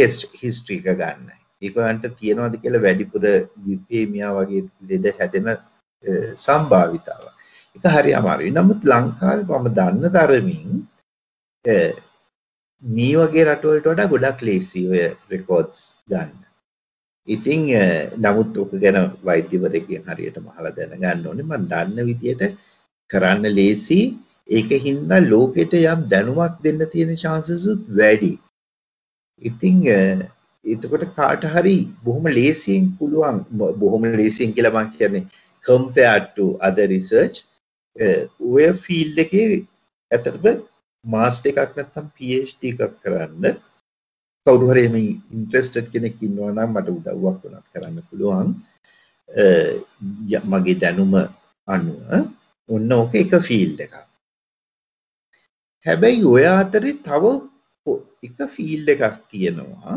[0.40, 1.28] හිස්ට්‍රි එක ගන්න.
[1.62, 5.50] ඒගොල්ලන්ට තියනවාද කියලා වැඩිපුර ලියුකේමියා වගේ ලෙඩ හැදෙන
[6.36, 7.24] සම්භාවිතාව.
[7.76, 8.50] ඒක හරි අමාරුයි.
[8.52, 10.66] නමුත් ලංකාවේ මම දන්න තරමින්
[12.82, 16.43] මේ වගේ රටවලට වඩා ගොඩක් ලේසි ඔය රෙකෝඩ්ස් ගන්න.
[17.28, 17.60] ඉතින්
[18.18, 22.42] නමුත් ඕක ගැන වෛද්‍යවරයෙක්ගෙන් හරියට මහලා දැනගන්න ඕනේ මම දන්න විදියට
[23.10, 24.00] කරන්න ලේසි
[24.48, 28.32] ඒක හින්දා ලෝකෙට යම් දැනුමක් දෙන්න තියෙන chances වැඩි.
[29.42, 29.78] ඉතින්
[30.64, 33.40] එතකොට කාට හරි බොහොම ලේසියෙන් පුළුවන්
[33.80, 35.24] බොහොම ලේසියෙන් කියලා මම කියන්නේ
[35.64, 37.36] compared to other research
[38.48, 39.46] ඔය ෆීල්ඩ් එකේ
[40.10, 40.64] ඇත්තටම
[41.04, 43.56] මාස්ටර් එකක් නැත්නම් PhD එකක් කරන්න
[44.46, 44.96] කවුරු හරි එහෙම
[45.34, 48.48] ඉන්ට්‍රෙස්ටඩ් කෙනෙක් ඉන්නවා නම් මට උදව්වක් වුණත් කරන්න පුළුවන්.
[50.46, 51.14] මගේ දැනුම
[51.68, 52.00] අනුව
[52.68, 53.94] ඔන්න ඕක එක ෆීල්ඩ් එකක්.
[55.86, 57.24] හැබැයි ඔය අතරේ තව
[58.26, 59.96] එක ෆීල්ඩ් එකක් තියෙනවා.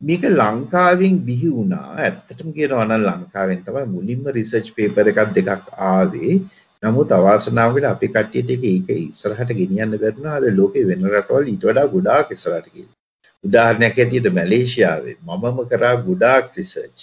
[0.00, 1.88] මේක ලංකාවෙන් බිහි වුණා.
[1.96, 6.36] ඇත්තටම කියනවා නම් ලංකාවෙන් තමයි මුලින්ම රිසර්ච් පේපර් එකක් දෙකක් ආවේ.
[6.82, 11.86] නමුත් අවාසනාවකට අපි කට්ටියට ඒක ඒක ඉස්සරහට ගෙනියන්න බැරුණා අද ලෝකේ වෙන රටවල් ඊට වඩා
[11.94, 12.90] ගොඩාක් ඉස්සරහට ගිහින්
[13.44, 15.16] උදාහරණයක් ඇටියට මැලේසියාවේ.
[15.26, 16.98] මමම කරා ගොඩාක් රිසර්ච්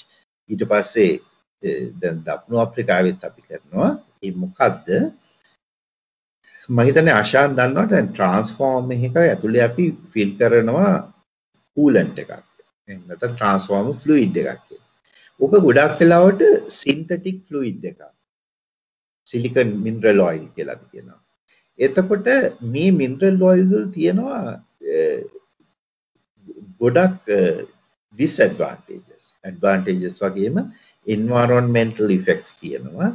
[0.49, 1.13] ඊට පස්සේ
[2.01, 3.91] දැන් දකුණු අප්‍රිකාවෙත් අපි කරනවා.
[4.23, 4.87] ඒ මොකද්ද?
[6.69, 10.93] මම හිතන්නේ ආශාන් දන්නවා දැන් ට්‍රාන්ස්ෆෝර්ම් එකක ඇතුලේ අපි ෆිල් කරනවා
[11.77, 12.33] කූලන්ට් එකක්.
[12.87, 14.67] එහෙම නැත්නම් ට්‍රාන්ස්ෆෝර්ම් ෆ්ලුයිඩ් එකක්
[15.39, 16.41] ඕක ගොඩක් වෙලාවට
[16.79, 18.01] සින්තටික් ෆ්ලුයිඩ් එකක්.
[19.27, 21.19] සිලිකන් මිනරල් ඔයිල් කියලා අපි කියනවා.
[21.79, 22.27] එතකොට
[22.73, 24.43] මේ මිනරල් ඔයිල්ස් වල තියෙනවා
[26.81, 27.31] ගොඩක්
[28.19, 30.59] ඩිස්ඇඩ්වාන්ටේජස් ඇඩ්වාන්ටේජස් වගේම
[31.05, 33.09] එන්වාරොන්මෙන්ටල් ඉෆෙක්ට්ස් තියෙනවා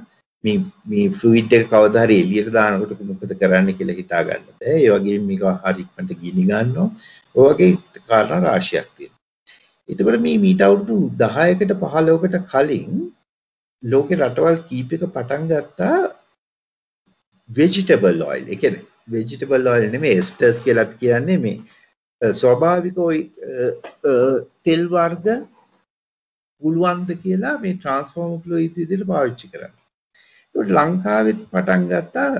[0.44, 4.76] මේ මේ ෆ්ලුයිඩ් එක කවදා හරි එළියට දානකොට මොකද කරන්න කියලා හිතා ගන්න බෑ.
[4.76, 6.88] ඒ වගේම මේක හරියට ගිනි ගන්නවා.
[7.34, 7.72] ඔය වගේ
[8.08, 9.18] කාරණා රාශියක් තියෙනවා.
[9.88, 12.94] එතකොට මේ මීට අවුරුදු 10කට 15කට කලින්
[13.82, 15.98] ලෝකේ රටවල් කීපයක පටන් ගත්තා
[17.50, 18.44] vegetable oil.
[18.46, 21.56] ඒ කියන්නේ vegetable oil නෙමෙයි esters කියලාත් කියන්නේ මේ
[22.22, 22.96] ස්වභාවික
[24.64, 25.26] තෙල් වර්ග
[26.62, 29.74] පුළුවන්ද කියලා මේ ට්‍රාන්ස්ෆෝර්ම ෆ්ලුයිඩ්ස් විදිහට පාවිච්චි කරන්න.
[30.54, 32.32] ඒකට ලංකාවෙත් පටන් ගත්තා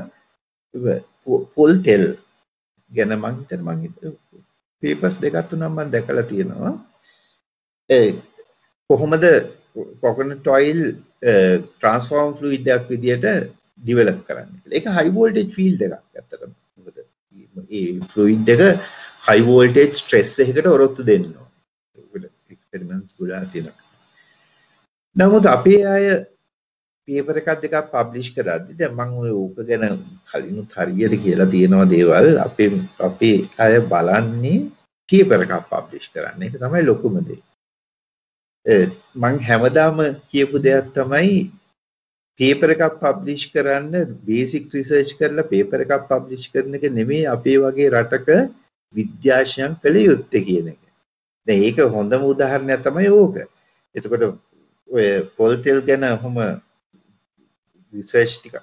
[1.57, 2.05] පොල් තෙල්
[2.91, 3.79] ගැන මං හිතන මං
[4.83, 6.75] පේපර්ස් දෙකක් තුනක් මම දැකලා තියෙනවා.
[7.91, 8.09] ඒ
[8.91, 9.25] කොහොමද
[10.03, 10.81] කොකොනට් ඔයිල්
[11.73, 13.27] ට්‍රාන්ස්ෆෝර්ම් ෆ්ලුයිඩ් එකක් විදිහට
[13.83, 14.77] ඩිවෙලොප් කරන්නේ කියලා.
[14.77, 16.53] ඒක හයි වෝල්ටේජ් ෆීල්ඩ් එකක් ඇත්තටම.
[16.77, 16.97] මොකද
[17.57, 18.63] මේ ෆ්ලුයිඩ් එක
[19.25, 22.31] හයි වෝල්ටේජ් ස්ට්‍රෙස් එකකට ඔරොත්තු දෙන්න ඕනේ.
[22.51, 23.79] එක්ස්පෙරිමන්ට්ස් ගොඩාක් තියෙනවා.
[25.17, 26.07] නමුත් අපේ අය
[27.09, 29.85] පේපර් එකක් දෙකක් පබ්ලිෂ් කරද්දි දැන් මම ඔය ඕක ගැන
[30.29, 34.59] කලිනුත් හරියට කියලා තියෙනවා දේවල් අපේ අපේ අය බලන්නේ
[35.09, 36.43] පේපර් එකක් පබ්ලිෂ් කරන්න.
[36.43, 37.41] ඒක තමයි ලොකුම දේ.
[39.15, 39.99] මං හැමදාම
[40.31, 41.37] කියපු දෙයක් තමයි
[42.41, 47.93] පේපර් එකක් පබ්ලිෂ් කරන්න බේසික් රිසර්ච් කරලා පේපර් එකක් පබ්ලිෂ් කරන එක නෙමෙයි අපේ වගේ
[47.93, 48.29] රටක
[48.95, 50.83] විද්‍යාශයන් කළ යුත්තේ කියන එක.
[51.47, 53.37] දැන් ඒක හොඳම උදාහරණයක් තමයි ඕක.
[53.95, 54.23] එතකොට
[54.89, 56.39] ඔය පොල් තෙල් ගැන ඔහොම
[57.93, 58.57] රිසර්ච් ටික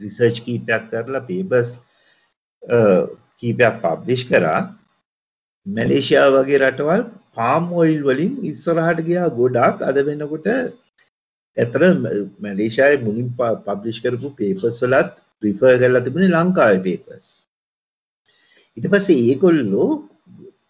[0.00, 1.70] රිසර්ච් කීපයක් කරලා පේපර්ස්
[3.38, 4.60] කීපයක් පබ්ලිෂ් කරා
[5.66, 10.48] මැලේසියා වගේ රටවල් පාම් ඔයිල් වලින් ඉස්සරහට ගියා ගොඩාක් අද වෙනකොට
[11.56, 11.82] ඇතර
[12.40, 13.28] මැලේසියාවේ මුලින්
[13.66, 15.10] පබ්ලිෂ් කරපු පේපර්ස් වලත්
[15.42, 17.28] රිෆර් කරලා තිබුණේ ලංකාවේ පේපර්ස්
[18.76, 19.90] ඊට පස්සේ ඒගොල්ලෝ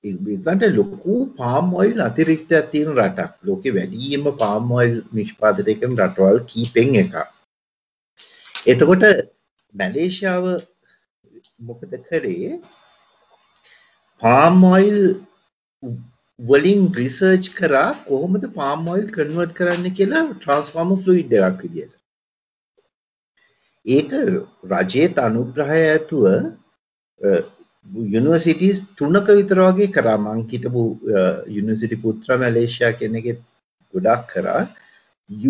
[0.04, 3.32] ඒගොල්ලන්ට ලොකු පාම් ඔයිල් අතිරික්තයක් තියෙන රටක්.
[3.46, 7.16] ලෝකේ වැඩිම පාම් ඔයිල් නිෂ්පාදනය කරන රටවල් කීපෙන් එකක්.
[8.66, 9.04] එතකොට
[9.74, 10.46] මැලේසියාව
[11.68, 12.52] මොකද කරේ?
[14.22, 14.98] පාම් ඔයිල්
[16.38, 21.94] වලින් රිසර්ච් කරා කොහොමද පාම් ඔයිල් කන්වර්ට් කරන්න කියලා ට්‍රාන්ස්ෆෝර්මර් ෆ්ලුයිඩ් එකක් විදියට.
[23.86, 24.10] ඒක
[24.72, 26.24] රජයේ අනුග්‍රහය ඇතුව
[27.86, 30.18] යුනිවර්සිටිස් තුනක විතර වගේ කරා.
[30.18, 30.82] මං හිටපු
[31.56, 33.40] යුනිවර්සිටි පුත්‍ර මැලේසියා කෙනෙක්ගෙත්
[33.94, 34.68] ගොඩක් කරා.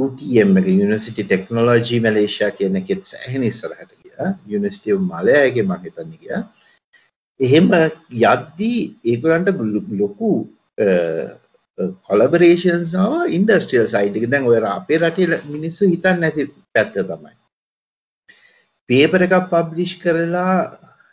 [0.04, 4.28] UTM එක යුනිවර්සිටි ටෙක්නොලොජි මැලේසියා කියන එකෙත් සෑහෙන ඉස්සරහට ගියා.
[4.46, 6.42] යුනිවර්සිටි ඔෆ් මලයාගේ මම හිතන්නේ ගියා.
[7.40, 7.68] එහෙම
[8.22, 9.48] යද්දී ඒගොල්ලන්ට
[10.00, 10.30] ලොකු
[12.06, 14.30] කොලබරේෂන්ස් ආවා ඉන්ඩස්ට්‍රියල් සයිඩ් එක.
[14.32, 17.34] දැන් ඔය අපේ රටේ මිනිස්සු හිතන්නේ නැති පැත්ත තමයි.
[18.88, 20.54] පේපර් එකක් පබ්ලිෂ් කරලා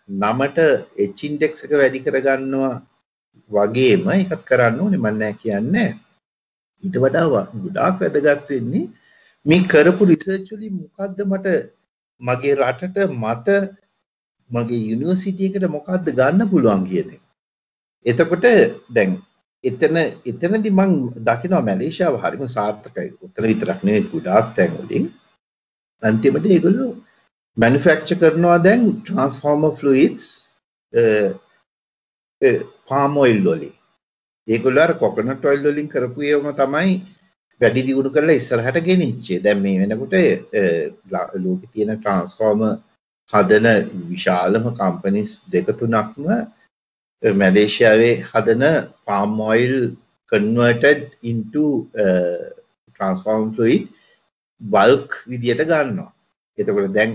[0.09, 0.59] නමට
[0.97, 2.75] එච් ඉන්ඩෙක්ස් එක වැඩි කරගන්නවා
[3.51, 5.89] වගේම එකක් කරන්න ඕනේ මම නෑ කියන්නේ
[6.83, 8.85] ඊට වඩා ගොඩාක් වැදගත් වෙන්නේ
[9.45, 11.57] මේ කරපු රිසර්ච් වලින් මොකද්ද මට
[12.21, 13.47] මගේ රටට මට
[14.49, 17.23] මගේ යුනිවර්සිටි එකට මොකද්ද ගන්න පුළුවන් කියන එක.
[18.05, 18.45] එතකොට
[18.89, 19.17] දැන්
[19.63, 23.09] එතන එතනදි මං දකිනවා මැලේසියාව හරිම සාර්ථකයි.
[23.23, 25.05] උතන විතරක් නෙවෙයි ගොඩාක් තැන් වලින්.
[26.03, 26.91] අන්තිමට ඒගොල්ලෝ
[27.57, 30.25] මැනුෆැක්චර් කරනවා දැන් ට්‍රාන්ස්ෆෝමර් ෆ්ලුයිඩ්ස්
[32.89, 33.75] පාම් ඔයිල් වලින්.
[34.47, 36.97] ඒගොල්ලෝ අර කොකනට් ඔයිල් වලින් කරපු ඒවම තමයි
[37.61, 39.39] වැඩි දියුණු කරලා ඉස්සරහට ගෙනිච්චේ.
[39.45, 40.13] දැන් මේ වෙනකොට
[41.45, 42.75] ලෝකේ තියෙන ට්‍රාන්ස්ෆෝමර්
[43.33, 43.67] හදන
[44.11, 46.27] විශාලම කම්පනිස් දෙක තුනක්ම
[47.23, 48.63] මැලේසියාවේ හදන
[49.05, 49.73] palm oil
[50.31, 52.45] converted into uh,
[52.99, 53.87] transform fluid
[54.61, 56.11] bulk විදියට ගන්නවා.
[56.57, 57.11] එතකොට දැන්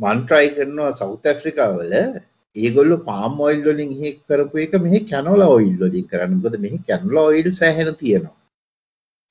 [0.00, 1.94] මන් try කරනවා සවුත් ඇෆ්‍රිකාවල
[2.56, 6.36] ඒගොල්ලෝ පාම් ඔයිල් වලින් එහෙ කරපු එක මෙහි කැනෝලා ඔයිල් වලින් කරන්න.
[6.36, 8.36] මොකද මෙහි කැනෝලා ඔයිල් සෑහෙන තියෙනවා.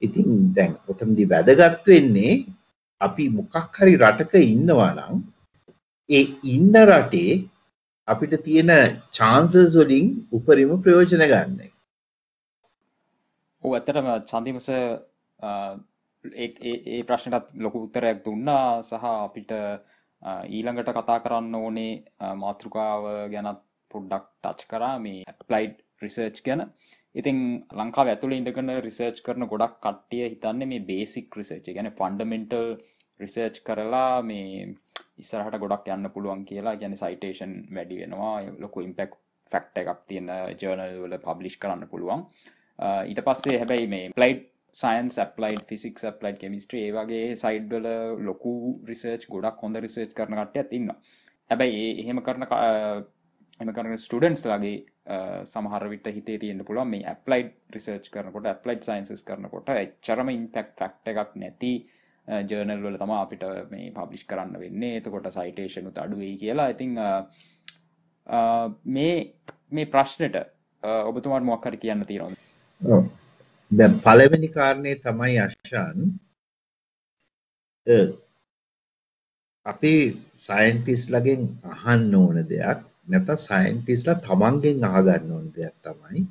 [0.02, 2.46] ඉතින් දැන් ඔතනදී වැදගත් වෙන්නේ
[3.02, 5.24] අපි මොකක් හරි රටක ඉන්නවා නම්
[6.10, 7.44] ඒ ඉන්න රටේ
[8.08, 8.72] අපිට තියෙන
[9.14, 11.60] චාන්සස් වලින් උපරිම ප්‍රයෝජන ගන්න.
[13.64, 14.70] ඔව් ඇත්තටම චන්දිමස
[16.36, 19.52] ඒ ප්‍රශ්නටත් ලොකු උත්තරයක් දුන්නා සහ අපිට
[20.22, 21.94] ඊළඟට කතා කරන්න ඕනේ
[22.36, 26.62] මාතෘකාව ගැනත් පොඩ්ඩක් ටච් කරා මේ ඇප්ලයිඩ් රිසර්ච් ගැන.
[27.16, 27.38] ඉතින්
[27.80, 32.68] ලංකාව ඇතුළ ඉඳගන රිසර්ච් කරන ගොඩක් කට්ටිය හිතන්න මේ බේසික් රිසර්ච් ගැන ෆන්ඩමෙන්ටල්
[33.20, 34.68] රිසර්ච් කරලා මේ
[35.24, 39.18] ඉස්සරහට ගොඩක් යන්න පුළුවන් කියලා ගැන සයිටේෂන් වැඩි වෙනවා ලොකු ඉම්පෙක්
[39.52, 40.30] ෆැක්ට එකක් තියෙන
[40.62, 42.24] ජර්නල් වල පබ්ලිෂ් කරන්න පුළුවන්.
[43.10, 47.88] ඊට පස්සේ හැබැයි මේ applied science applied physics applied chemistry ඒවගේ සයිඩ්වල
[48.22, 48.54] ලොකු
[48.88, 50.92] රිසර්ච් ගොඩක් හොඳ රිසර්ච් කරන කටය තින්න
[51.50, 52.46] හැබැයි එහෙම කරන
[53.60, 54.78] එම කරන ස්ටඩන්ස් ලගේ
[55.46, 61.16] සමහර විට හිතේ තියෙන පුළුවන් මේ ඇප්ලයිඩ් රිසර්ච් කරනකොට ඇප්ලයිඩ් සයින්සස් කරනකොට එච්චරම ඉන්පෙක්් ෆක්ට
[61.16, 61.74] එකක් නැති
[62.28, 64.98] ජර්නල් වල තම අපිට මේ පබ්ලිෂ් කරන්න වෙන්නේ.
[64.98, 66.70] එතකොට සයිටේෂනුත් අඩුවයි කියලා.
[66.70, 66.94] ඉතිං
[68.88, 69.16] මේ
[69.72, 70.38] මේ ප්‍රශ්නට
[70.84, 73.19] ඔබතුමාට මොක්කර කියන්න තියෙනවා
[73.72, 75.98] දැන් පළවෙනි කාරණේ තමයි අශාන්
[79.66, 80.04] අපේ
[80.38, 81.42] සයන්ටිස්ලගෙන්
[81.74, 86.26] අහන්න ඕන දෙයක් නැත්නම් සයන්ටිස්ලා තමන්ගෙන් අහගන්න ඕන දෙයක් තමයි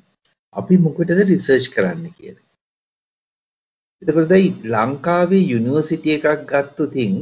[0.54, 2.46] අපි මොකටද රිසර්ච් කරන්න කියලා.
[4.02, 7.14] එතකොට දැන් ලංකාවේ යුනිවර්සිටි එකක් ගත්තොතින්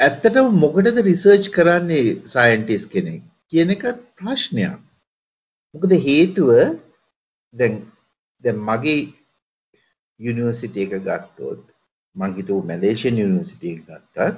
[0.00, 4.80] ඇත්තටම මොකටද රිසර්ච් කරන්නේ සයන්ටිස් කෙනෙක් කියන එක ප්‍රශ්නයක්.
[5.74, 6.50] මොකද හේතුව
[7.56, 7.74] දැන්
[8.44, 9.00] දැන් මගේ
[10.20, 11.62] යුනිවර්සිටි එක ගත්තොත්
[12.16, 14.36] මං හිතුව මැලේසියන් යුනිවර්සිටි එක ගත්තත්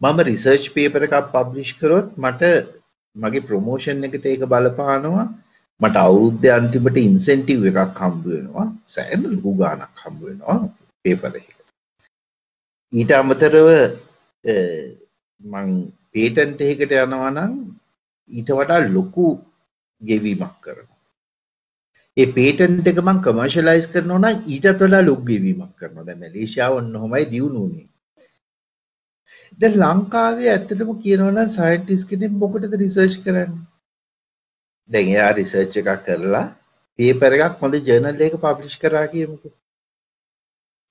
[0.00, 2.42] මම රිසර්ච් පේපර් එකක් පබ්ලිෂ් කරොත් මට
[3.16, 5.26] මගේ ප්‍රොමෝෂන් එකට ඒක බලපානවා.
[5.80, 8.66] මට අවුරුද්ද අන්තිමට ඉන්සෙන්ටිව් එකක් හම්බ වෙනවා.
[8.86, 10.58] සෑහෙන ලොකු ගාණක් හම්බ වෙනවා
[11.04, 11.60] පේපර් එකකට
[12.92, 13.68] ඊට අමතරව
[15.40, 15.70] මං
[16.12, 17.54] පේටන්ට් එකකට යනවා නම්
[18.30, 19.26] ඊට වඩා ලොකු
[20.00, 20.93] ගෙවීමක් කරනවා.
[22.16, 26.06] ඒ පේටන්ට් එක මං කමර්ෂලයිස් කරනවා නම් ඊටත් වඩා ලොකු ගෙවීමක් කරනවා.
[26.08, 27.88] දැන් මැලේසියාව ඔන්න ඔහමයි දියුණු වුනේ.
[29.60, 33.64] දැන් ලංකාවේ ඇත්තටම කියනවා නම් සයන්ටිස්ට් කෙනෙක් මොකටද රිසර්ච් කරන්නේ?
[34.90, 36.44] දැන් එයා රිසර්ච් එකක් කරලා
[36.98, 39.54] පේපර් එකක් හොඳ ජර්නල් එකක පබ්ලිෂ් කරා කියමුකෝ.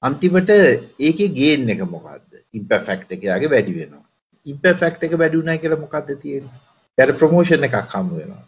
[0.04, 2.30] අන්තිමට ඒකේ ගේන් එක මොකද්ද?
[2.54, 4.06] ඉම්පැක්ට් එක යාගේ වැඩි වෙනවා.
[4.48, 6.62] ඉම්පැක්ට් එක වැඩි වුණා කියලා මොකද්ද තියෙන්නේ?
[6.98, 8.46] යාට ප්‍රොමෝෂන් එකක් හම්බ වෙනවා.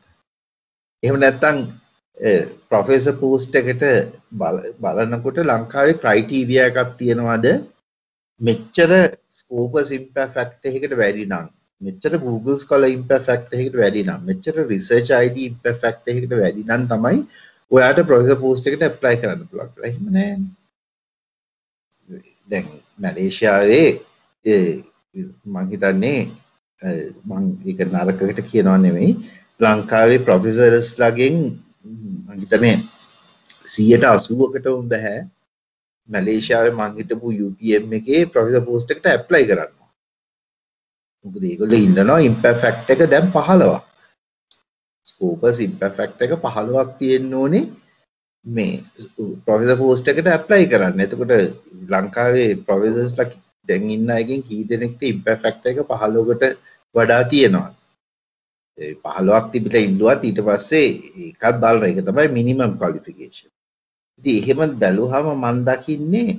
[1.03, 1.65] එහෙම නැත්නම්
[2.69, 3.83] ප්‍රොෆෙස පෝස්ට් එකට
[4.31, 7.45] බලනකොට ලංකාවේ ක්‍රයිටීරිය එකක් තියෙනවාද
[8.41, 8.91] මෙච්චර
[9.31, 11.47] ස්කෝපස් ඉම්පැක්ට් එකකට වැඩි නම්
[11.81, 17.19] මෙච්චර Google ස්කොලර් ඉම්පැක්ට් එකකට වැඩි නම් මෙච්චර රිසර්ච් ID ඉම්පැක්ට් එකකට වැඩි නම් තමයි
[17.71, 19.89] ඔයාට ප්‍රොෆෙසර් පෝස්ට් එකට ඇප්ලයි කරන්න පුළුවන් කියලා.
[19.89, 20.49] එහෙම නෑනේ.
[22.47, 22.65] දැන්
[22.99, 23.87] මැලේසියාවේ
[25.45, 26.19] මං හිතන්නේ
[27.25, 29.11] මං ඒක නරකකට කියනවා නෙමෙයි
[29.59, 31.39] ලංකාවේ ප්‍රොෆෙසර්ස්ලාගෙන්
[32.27, 32.75] මංහිතනේ
[33.65, 35.19] සියට අසුවකටම බැහැ
[36.09, 39.73] මැලේෂාව මංහිටපු UPM එකේ ප්‍රවිස පෝස්ටකට ඇප්ලයි කරන්න
[41.25, 43.83] මොකද ඒගොල්ල ඉන්නනවා ඉම්පැෆෙක්ට් එක දැම් පහලවක්
[45.07, 47.65] ස්කෝපස් ඉම්පැෆෙක්ට් එක පහළුවක් තියෙන්න ඕනේ
[48.45, 48.83] මේ
[49.45, 50.99] ප්‍රොෆෙස පෝස්ට එකට ඇප්ලයි කරන්න.
[50.99, 51.33] එතකොට
[51.89, 53.31] ලංකාවේ ප්‍රොෆෙසස් ලක්
[53.69, 56.43] දැන් ඉන්න අයගෙන් කී දෙනෙක්ට ඉම්පැෆෙක්ට් එක පහලෝකට
[56.95, 57.69] වඩා තියෙනවා
[58.77, 60.87] පහළුවක් තිබිට ඉල්ලුවත් ඊට පස්සේ
[61.23, 63.51] ඒකත් බලන එක තමයි මිනිමම් කොලිෆිකේෂන්
[64.17, 66.31] ඉතින් එහෙම බැලුවහම මම දකින්නේ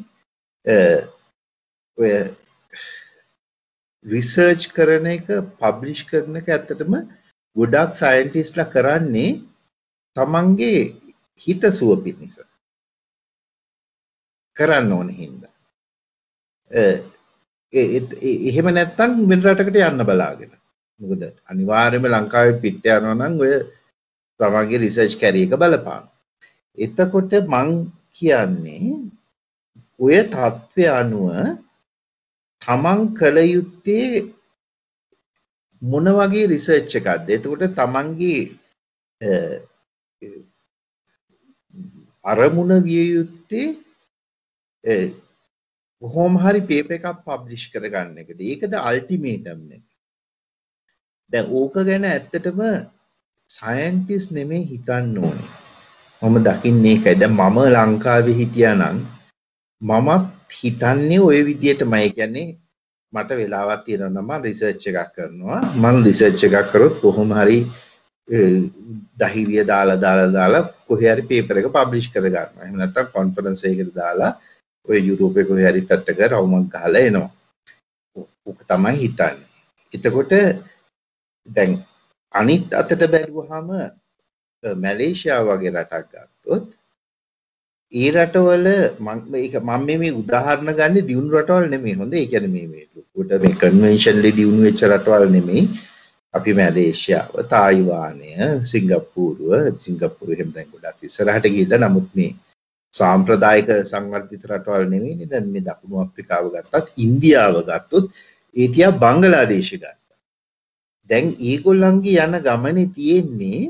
[1.99, 2.13] ඔය
[4.05, 5.27] රිසර්ච් කරන එක
[5.59, 6.95] පබ්ලිෂ් කරන එක ඇත්තටම
[7.57, 9.33] ගොඩක් සයන්ටිස්ලා කරන්නේ
[10.17, 10.83] තමන්ගේ
[11.41, 12.37] හිතසුව පිණිස.
[14.57, 15.55] කරන්න ඕන හින්දා.
[18.47, 20.53] එහෙම නැත්තම් වෙන රටකට යන්න බලාගෙන.
[21.01, 23.53] මොකද අනිවාර්යයෙන්ම ලංකාවේ පිට යනවා නම් ඔය
[24.41, 26.05] තමන්ගේ රිසර්ච් කැරිය එක බලපාන.
[26.79, 27.69] එතකොට මං
[28.13, 28.87] කියන්නේ
[30.01, 31.27] ඔය තත්ත්වය අනුව
[32.63, 34.11] තමන් කළ යුත්තේ
[35.83, 37.29] මොන වගේ රිසර්ච් එකක්ද?
[37.31, 38.41] එතකොට තමන්ගේ
[42.25, 43.69] අරමුණ විය යුත්තේ
[46.03, 48.41] කොහොම හරි පේපර් එකක් පබ්ලිෂ් කරගන්න එකද?
[48.43, 49.85] ඒකද අල්ටිමේටම් එක.
[51.33, 52.61] දැන් ඕක ගැන ඇත්තටම
[53.51, 55.49] සයන්ටිස් නෙමේ හිතන්න ඕනේ.
[56.23, 57.17] මම දකින්නේ ඒකයි.
[57.17, 58.99] දැන් මම ලංකාවේ හිටියානම්
[59.83, 62.09] මමත් හිතන්නේ ওই විදිහටමයි.
[62.11, 62.49] කියන්නේ
[63.13, 67.59] මට වෙලාවක් තියෙනවා නම් මම රිසර්ච් එකක් කරනවා මම රිසර්ච් එකක් කරොත් කොහොම හරි
[69.17, 73.93] දහිරිය දාලා දාලා දාලා කොහේ හරි පේපර් එක පබ්ලිෂ් කර ගන්නවා එහෙම නැත්නම් කොන්ෆරන්ස් එකකට
[73.95, 74.33] දාලා
[74.89, 77.31] ඔය යුරෝපේ කොහේ හරි පැත්තක රවුමක් ගහලා එනවා
[78.47, 79.47] ඕක තමයි හිතන්නේ
[79.93, 80.35] එතකොට
[81.49, 81.79] දැන්
[82.35, 83.71] අනිත් අතට බැලුවහම
[84.63, 86.67] මැලේෂියා වගේ රටක් ගත්තොත්
[87.93, 88.67] ඒ රටවල
[89.01, 91.95] මම මේ උදාහරණ ගන්න දියුණු රටවල් නෙමෙයි.
[91.95, 95.63] හොඳ ඒ කියන්නේ මේ මේ ලොකුට මේ කන්වෙන්ෂන්ලි දියුණු වෙච්ච රටවල් නෙමෙයි.
[96.35, 98.33] අපි මැලේසියාව තායිවානය
[98.73, 99.53] සිංගප්පූරුව
[99.85, 102.33] සිංගප්පූරුව එහෙම දැන් ගොඩක් ඉස්සරහට ගිහිල්ලා නමුත් මේ
[102.95, 105.31] සාම්ප්‍රදායික සංවර්ධිත රටවල් නෙමෙයිනේ.
[105.33, 108.05] දැන් මේ දකුණු අප්‍රිකාව ගත්තත් ඉන්දියාව ගත්තොත්
[108.57, 110.06] ඒ තියා බංගලාදේශ ගත්තා
[111.11, 113.61] දැන් ඒගොල්ලන්ගේ යන ගමනේ තියෙන්නේ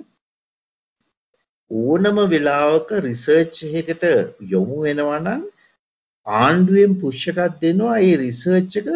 [1.70, 4.04] ඕනම වෙලාවක රිසර්ච් එකකට
[4.48, 5.42] යොමු වෙනවා නම්
[6.26, 8.88] ආණ්ඩුවෙන් පුෂ් එකක් දෙනවා ඒ රිසර්ච් එක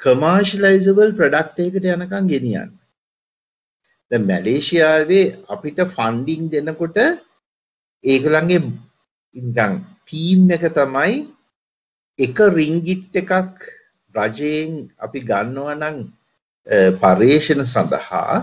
[0.00, 2.70] කමර්ෂලයිසබල් ප්‍රොඩක්ට් එකකට යනකම් ගෙනියන්න.
[4.10, 6.98] දැන් මැලේසියාවේ අපිට ෆන්ඩින් දෙනකොට
[8.04, 8.62] ඒගොල්ලන්ගේ
[9.36, 11.18] නිකන් ටීම් එක තමයි
[12.18, 13.68] එක රින්ගිට් එකක්
[14.14, 15.98] රජයෙන් අපි ගන්නවා නම්
[16.70, 18.38] පර්යේෂණ සඳහා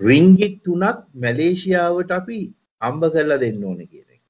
[0.00, 2.40] රින්ගිට් තුනක් මැලේසියාවට අපි
[2.82, 4.22] අම්බ කරලා දෙන්න ඕන කියන එක.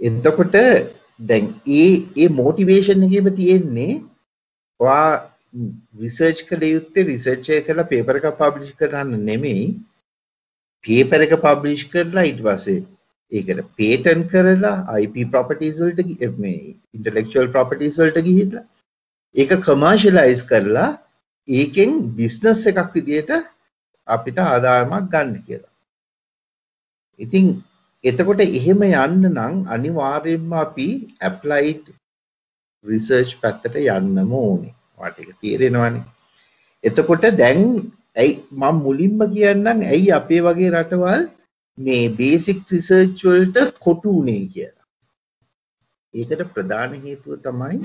[0.00, 0.56] එතකොට
[1.20, 4.00] දැන් ඒ ඒ මෝටිවේෂන් එකේම තියෙන්නේ
[4.80, 5.10] ඔයා
[6.00, 9.68] රිසර්ච් කළ යුත්තේ රිසර්ච් එක කරලා පේපර් එකක් පබ්ලිෂ් කරන්න නෙමෙයි
[10.84, 12.80] පේපර් එක පබ්ලිෂ් කරලා ඊට පස්සේ
[13.32, 18.64] ඒකට පේටන්ට් කරලා IP ප්‍රොපර්ටිස් වලට මේ ඉන්ටෙලෙක්චුවල් ප්‍රොපර්ටිස් වලට ගිහිල්ලා
[19.34, 20.90] ඒක කමර්ෂියලයිස් කරලා
[21.48, 23.30] ඒකෙන් බිස්නස් එකක් විදියට
[24.08, 25.72] අපිට ආදායමක් ගන්න කියලා.
[27.20, 27.46] ඉතින්
[28.04, 30.88] එතකොට එහෙම යන්න නම් අනිවාර්යෙන්ම අපි
[31.20, 31.84] ඇප්ලයිඩ්
[32.84, 34.74] රිසර්ච් පැත්තට යන්නම ඕනේ.
[34.98, 36.04] වාට එක තේරෙනවානේ.
[36.84, 37.60] එතකොට දැන්
[38.16, 41.22] ඇයි මම මුලින්ම කියන්නම් ඇයි අපේ වගේ රටවල්
[41.78, 44.86] මේ බේසික් රිසර්ච් වලට කොටු උනේ කියලා.
[46.14, 47.78] ඒකට ප්‍රධාන හේතුව තමයි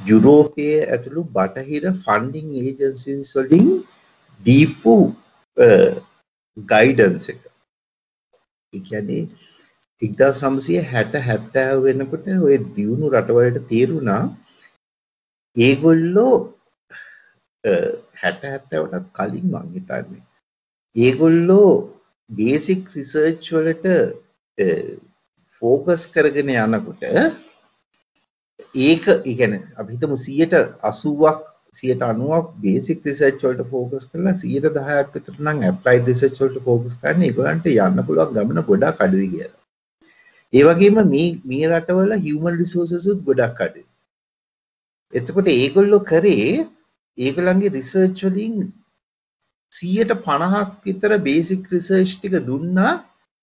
[0.00, 3.70] යුරෝපයේ ඇතුළු බටහිර ෆන්ඩිං ඒජන්සිස් වලින්
[4.40, 4.96] දීපු
[6.56, 7.42] ගයිඩන්ස් එක.
[8.72, 9.24] එකැනේ
[10.02, 14.22] එක්දා සම්සිය හැට හැත්තෑ වෙනකොට ඔය දියුණු රටවලට තේරුණා
[15.56, 16.34] ඒගොල්ලෝ
[18.16, 20.22] හැට හැත්තවටත් කලින් මං හිතන්නේ
[20.96, 21.70] ඒගොල්ලෝ
[22.30, 23.86] බේසික් රිසර්ච් වලට
[25.62, 27.04] ෆෝකස් කරගෙන යනකොට
[28.60, 35.36] ඒක ඉගැන අපිතම සියට අසුවක් සියට අනුවක් බේසික් රිසර්ච් වලට ෆෝකස් කරලා සියට දහයක් විතර
[35.38, 39.58] නම් ඇප්ලයිඩ් රිසර්ච් වලට ෆෝකස් කරන්න ඒගොල්ලන්ට යන්න පුළුවන් ගමන ගොඩක් අඩුයි කියලා.
[40.52, 43.86] ඒ වගේම මේ මේ රටවල හියුමන් රිසෝසස් උත් ගොඩක් අඩුයි.
[45.12, 46.66] එතකොට ඒගොල්ලෝ කරේ
[47.18, 48.56] ඒගොල්ලන්ගේ රිසර්ච් වලින්
[49.72, 52.94] 150ක් විතර බේසික් රිසර්ච් ටික දුන්නා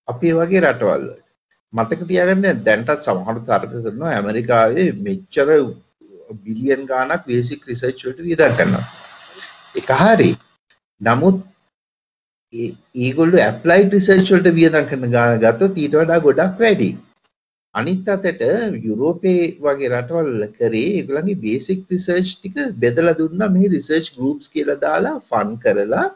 [0.08, 1.25] අපේ වගේ රටවල් වලට.
[1.72, 5.48] මතක තියාගන්න දැන්ටත් සමහර තර්ක කරනවා ඇමරිකාවේ මෙච්චර
[6.44, 8.84] බිලියන් ගානක් බේසික් රිසර්ච් වලට වියදම් කරනවා.
[9.74, 10.30] ඒක හරි.
[11.00, 11.42] නමුත්
[12.98, 16.90] ඒගොල්ලෝ ඇප්ලයිඩ් රිසර්ච් වලට වියදම් කරන ගාන ගත්තොත් ඊට වඩා ගොඩක් වැඩි.
[17.74, 18.44] අනිත් අතට
[18.84, 25.16] යුරෝපේ වගේ රටවල් කරේ ඒගොල්ලන්ගේ බේසික් රිසර්ච් ටික බෙදලා දුන්නා මේ රිසර්ච් ගෲප්ස් කියලා දාලා
[25.28, 26.06] ෆන් කරලා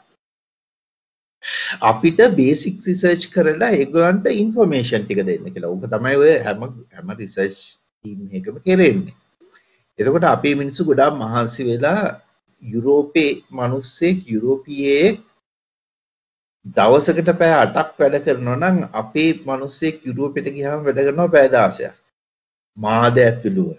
[1.82, 5.70] අපිට බේසික් රිසර්ච් කරලා ඒගොල්ලන්ට ඉන්ෆර්මේෂන් ටික දෙන්න කියලා.
[5.70, 6.60] ඕක තමයි ඔය හැම
[6.94, 7.56] හැම රිසර්ච්
[8.04, 9.14] ටීම් එකම කරන්නේ.
[9.98, 12.04] එතකොට අපේ මිනිස්සු ගොඩාක් මහන්සි වෙලා
[12.62, 15.20] යුරෝපේ මිනිස්සෙක් යුරෝපියෙක්
[16.76, 21.94] දවසකට පැය 8ක් වැඩ කරනවා නම් අපේ මිනිස්සෙක් යුරෝපෙට ගියාම වැඩ කරනවා පැය 16ක්.
[22.76, 23.70] මාදයක් විලුව.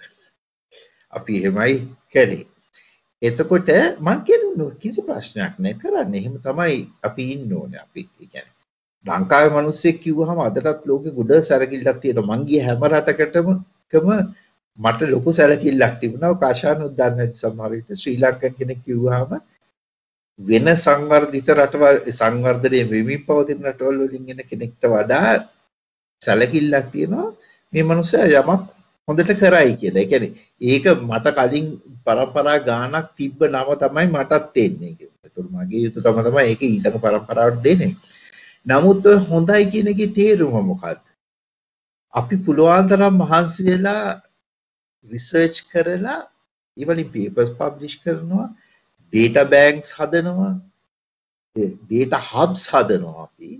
[1.13, 1.75] අපි එහෙමයි
[2.11, 2.50] කළේ.
[3.21, 4.43] එතකොට මං කියන
[4.77, 6.13] කිසි ප්‍රශ්නයක් නෑ කරන්න.
[6.13, 7.79] එහෙම තමයි අපි ඉන්න ඕනේ.
[7.79, 8.45] අපි කියන්නේ
[9.05, 12.29] ලංකාවේ මිනිස්සෙක් කිව්වහම අදටත් ලෝකෙ ගොඩ සැරකිල්ලක් තියෙනවා.
[12.29, 13.49] මං ගිය හැම රටකටම
[13.93, 14.09] කම
[14.79, 19.31] මට ලොකු සැලකිල්ලක් තිබුණා කාශානුත් දන්නේ නැති සමහර විට ශ්‍රී ලංකන් කෙනෙක් කිව්වහම
[20.39, 25.33] වෙන සංවර්ධිත රටවල් සංවර්ධනයේ වෙමින් පවතින රටවල් වලින් එන කෙනෙක්ට වඩා
[26.21, 27.27] සැලකිල්ලක් තියෙනවා
[27.73, 28.63] මේ මනුස්සයා යමක්
[29.11, 30.01] හොඳට කරයි කියලා.
[30.01, 30.31] ඒ කියන්නේ
[30.63, 31.69] ඒක මට කලින්
[32.05, 34.95] පරම්පරා ගානක් තිබ්බ නම තමයි මටත් එන්නේ.
[35.23, 37.95] ඒතර මගේ යුතුයකම තමයි ඒක ඊළඟ පරම්පරාවට දෙන්නේ.
[38.65, 41.01] නමුත් හොඳයි කියන එකේ තේරුම මොකක්ද?
[42.13, 44.21] අපි පුළුවන් තරම් මහන්සි වෙලා
[45.07, 46.19] රිසර්ච් කරලා
[46.77, 48.47] ඉවලින් පේපර්ස් පබ්ලිෂ් කරනවා
[49.13, 50.53] ඩේටා බෑන්ක්ස් හදනවා
[51.55, 53.51] ඩේටා හබ්ස් හදනවා අපි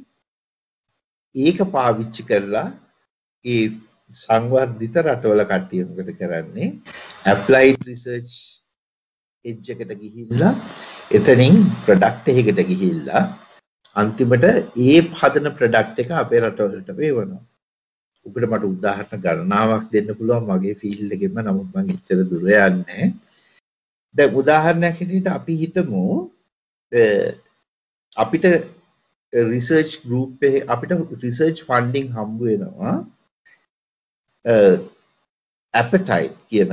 [1.35, 2.67] ඒක පාවිච්චි කරලා
[3.45, 3.65] ඒ
[4.15, 6.71] සංවර්ධිත රටවල කට්ටිය මොකද කරන්නේ?
[7.25, 8.31] ඇප්ලයිඩ් රිසර්ච්
[9.45, 10.51] එජ් එකට ගිහිල්ලා
[11.11, 11.55] එතනින්
[11.85, 13.23] ප්‍රොඩක්ට් එකකට ගිහිල්ලා
[13.95, 17.41] අන්තිමට ඒ හදන ප්‍රොඩක්ට් එක අපේ රටවලට වේවනවා.
[18.25, 20.45] උකට මට උදාහරණ ගණනාවක් දෙන්න පුළුවන්.
[20.49, 23.07] මගේ ෆීල්ඩ් එකෙම නමුත් මම එච්චර දුර යන්නේ.
[24.15, 26.03] දැන් උදාහරණයක් හැටියට අපි හිතමු
[28.17, 28.45] අපිට
[29.33, 30.93] රිසර්ච් ගෲප් එකේ අපිට
[31.25, 32.95] රිසර්ච් ෆන්ඩින් හම්බ වෙනවා.
[34.45, 36.71] ඇපටයිට් කියන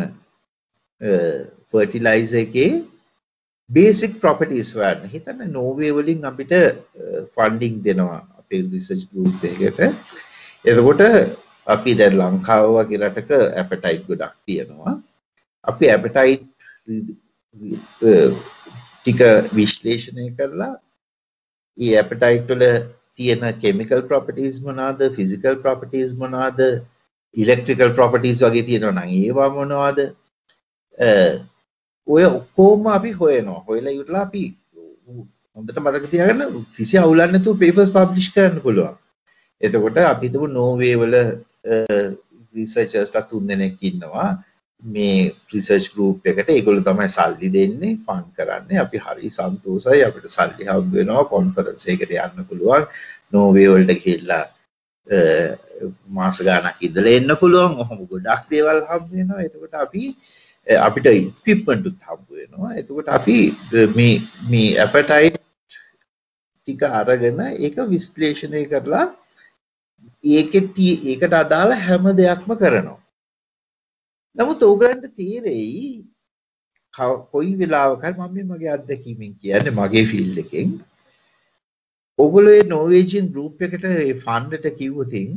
[1.71, 2.71] ෆර්ටිලයිසර් එකේ
[3.71, 6.55] බේසික් ප්‍රොපර්ටිස් හොයන්න හිතන්න නෝවේ වලින් අපිට
[7.35, 9.81] ෆන්ඩිං දෙනවා අපේ රිසර්ච් ගෲප් එකකට.
[10.65, 11.03] එතකොට
[11.67, 14.95] අපි දැන් ලංකාව වගේ රටක ඇපටයිට් ගොඩක් තියෙනවා.
[15.65, 16.45] අපි ඇපටයිට්
[19.01, 19.21] ටික
[19.55, 20.75] විශ්ලේෂණය කරලා
[21.79, 22.65] ඒ ඇපටයිට් වල
[23.15, 26.61] තියෙන කෙමිකල් ප්‍රොපර්ටිස් මොනවාද ෆිසිකල් ප්‍රොපර්ටිස් මොනවාද
[27.37, 29.99] ඉලෙක්ට්‍රිකල් ප්‍රොපර්ටිස් වගේ තියෙනවා නම් ඒවා මොනවාද
[32.09, 34.45] ඔය ඔක්කෝම අපි හොයනවා හොයලා ඉවරලා අපි
[35.57, 38.97] හොඳට මතක තියාගන්න කිසි අවුලක් නැතුව පේපර්ස් පබ්ලිෂ් කරන්න පුළුවන්.
[39.61, 41.17] එතකොට අපි හිතමු නෝර්වේ වල
[42.55, 44.29] රිසර්චර්ස්ලා තුන් දෙනෙක් ඉන්නවා.
[44.83, 48.79] මේ රිසර්ච් ගෲප් එකට ඒගොල්ලෝ තමයි සල්ලි දෙන්නේ ෆන්ඩ් කරන්නේ.
[48.85, 52.87] අපි හරි සන්තෝෂයි අපිට සල්ලි හම්බ වෙනවා කොන්ෆරන්ස් එකකට යන්න පුළුවන්.
[53.33, 54.45] නෝර්වේ වලට ගිහිල්ලා
[56.11, 57.79] මාස ගාණක් ඉඳලා එන්න පුළුවන්.
[57.79, 59.43] ඔහොම ගොඩක් දේවල් හම්බ වෙනවා.
[59.43, 60.05] එතකොට අපි
[60.67, 63.39] අපිට ඉක්විප්මන්ටුත් හම්බ වෙනවා එතකොට අපි
[63.97, 65.39] මේ ඇපටයිට්
[66.69, 69.07] ටික අරගෙන ඒක විස්ලේෂණය කරලා
[70.25, 73.01] ඒකෙත් ඒකට අදාළ හැම දෙයක්ම කරනවා
[74.37, 76.05] නමුත් ඕගලන්ට තේරෙයි
[77.31, 80.77] කොයි වෙලාවකයි මම මගේ අත්දැකීමෙන් කියන්නේ මගේ ෆීල්ඩ් එකෙන්
[82.19, 85.31] ඔගොල්ලෝ ඒ නෝවේජියන් ගෲප් එකට ඒ ෆන්ඩ්ට කිව්වොතින්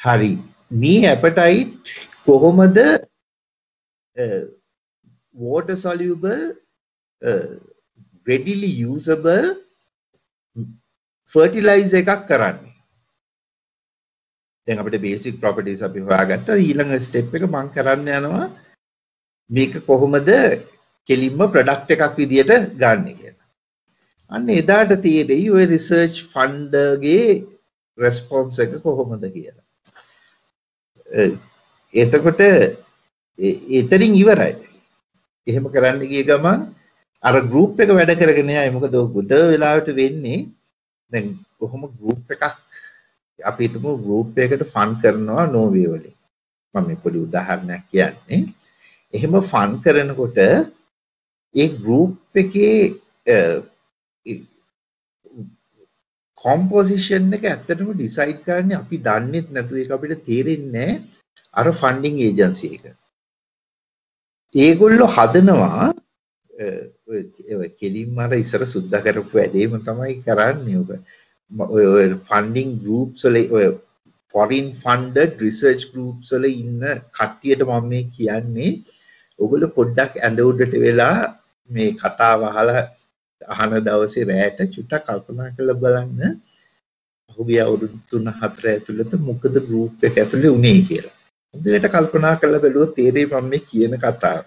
[0.00, 0.32] හරි
[0.82, 1.94] මේ ඇපටයිට්
[2.26, 2.78] කොහොමද
[4.16, 4.42] uh,
[5.34, 6.54] water soluble,
[7.22, 7.48] uh,
[8.26, 9.56] readily usable
[11.30, 12.74] fertilizer එකක් කරන්නේ.
[14.68, 18.46] දැන් අපිට basic properties අපි හොයාගත්තා ඊළඟ step එක මම කරන්න යනවා
[19.50, 20.30] මේක කොහොමද
[21.08, 22.52] කෙලින්ම product එකක් විදියට
[22.82, 23.41] ගන්න කියලා.
[24.34, 26.74] අන්න එදාට තේරෙයි ඔය research fund
[27.04, 27.24] ගේ
[27.98, 29.64] response එක කොහොමද කියලා.
[31.94, 32.40] එතකොට
[33.80, 34.54] එතරින් ඉවරයි.
[35.46, 36.60] එහෙම කරන්න ගිය ගමන්
[37.22, 38.70] අර ගෲප් එක වැඩ කරගෙන යයි.
[38.76, 40.40] මොකද ගොඩ වෙලාවට වෙන්නේ
[41.12, 41.26] දැන්
[41.60, 42.44] කොහොම ගෲප් එකක්
[43.38, 46.16] අපි හිතමු ගෲප් එකකට ෆන් කරනවා නෝවේ වලින්.
[46.74, 48.40] මම මේ පොඩි උදාහරණයක් කියන්නේ.
[49.14, 50.38] එහෙම ෆන් කරනකොට
[51.54, 52.76] ඒ ගෲප් එකේ
[56.44, 60.90] කොම්පොසිෂන් එක ඇත්තටම ඩිසයිඩ් කරන්නේ අපි දන්නෙත් නැතුව ඒක අපිට තේරෙන්නේ
[61.54, 62.84] අර ෆන්ඩිං ඒජන්සි එක.
[64.54, 65.92] ඒගොල්ලෝ හදනවා
[67.74, 70.90] කෙලින්ම අර ඉස්සර සුද්ධ කරපු වැඩේම තමයි කරන්නේ ඔබ
[71.70, 73.68] ඔය ෆන්ඩිං ගෲප්ස් වල ඔය
[74.34, 76.82] ෆොරින් ෆන්ඩඩ් රිසර්ච් ගෲප්ස් වල ඉන්න
[77.12, 78.72] කට්ටියට මම මේ කියන්නේ
[79.38, 81.16] ඔගොල්ලෝ පොඩ්ඩක් ඇඳ උඩට වෙලා
[81.70, 82.84] මේ කතාව අහලා
[83.48, 86.38] අහන දවසේ රැට චුට්ටක් කල්පනා කරලා බලන්න
[87.30, 91.16] පහුගිය අවුරුදු 3 4 ඇතුළත මොකද ගෲප් එක ඇතුලේ උනේ කියලා
[91.54, 94.44] හොඳට කල්පනා කරලා බැලුවොත් තේරෙයි මම මේ කියන කතාව.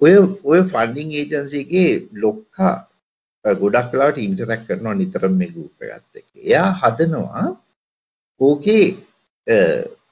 [0.00, 0.14] ඔය
[0.44, 1.90] ඔය ෆන්ඩින් ඒජන්සි එකේ
[2.22, 2.74] ලොක්කා
[3.44, 6.28] ගොඩක් වෙලාවට ඉන්ටරැක්ට් කරනවා නිතරම මේ ගෲප් එකත් එක්ක.
[6.44, 7.46] එයා හදනවා
[8.40, 8.86] ඕකේ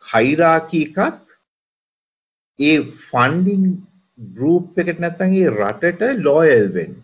[0.05, 1.23] හයිරාකි එකක්
[2.59, 2.79] ඒ
[3.09, 3.65] ෆන්ඩින්
[4.19, 6.97] ගෲප් එකට නැත්නම් ඒ රටට ලෝයල් වෙන්න.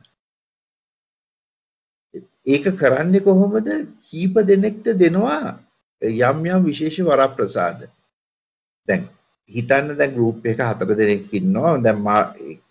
[2.47, 3.69] ඒක කරන්නේ කොහොමද?
[4.03, 5.59] කීප දෙනෙක්ට දෙනවා
[6.03, 7.81] යම් යම් විශේෂ වරප්‍රසාද.
[8.89, 9.09] දැන්
[9.51, 12.23] හිතන්න දැන් ගෲප් එක හතර දෙනෙක් ඉන්නවා දැන් මා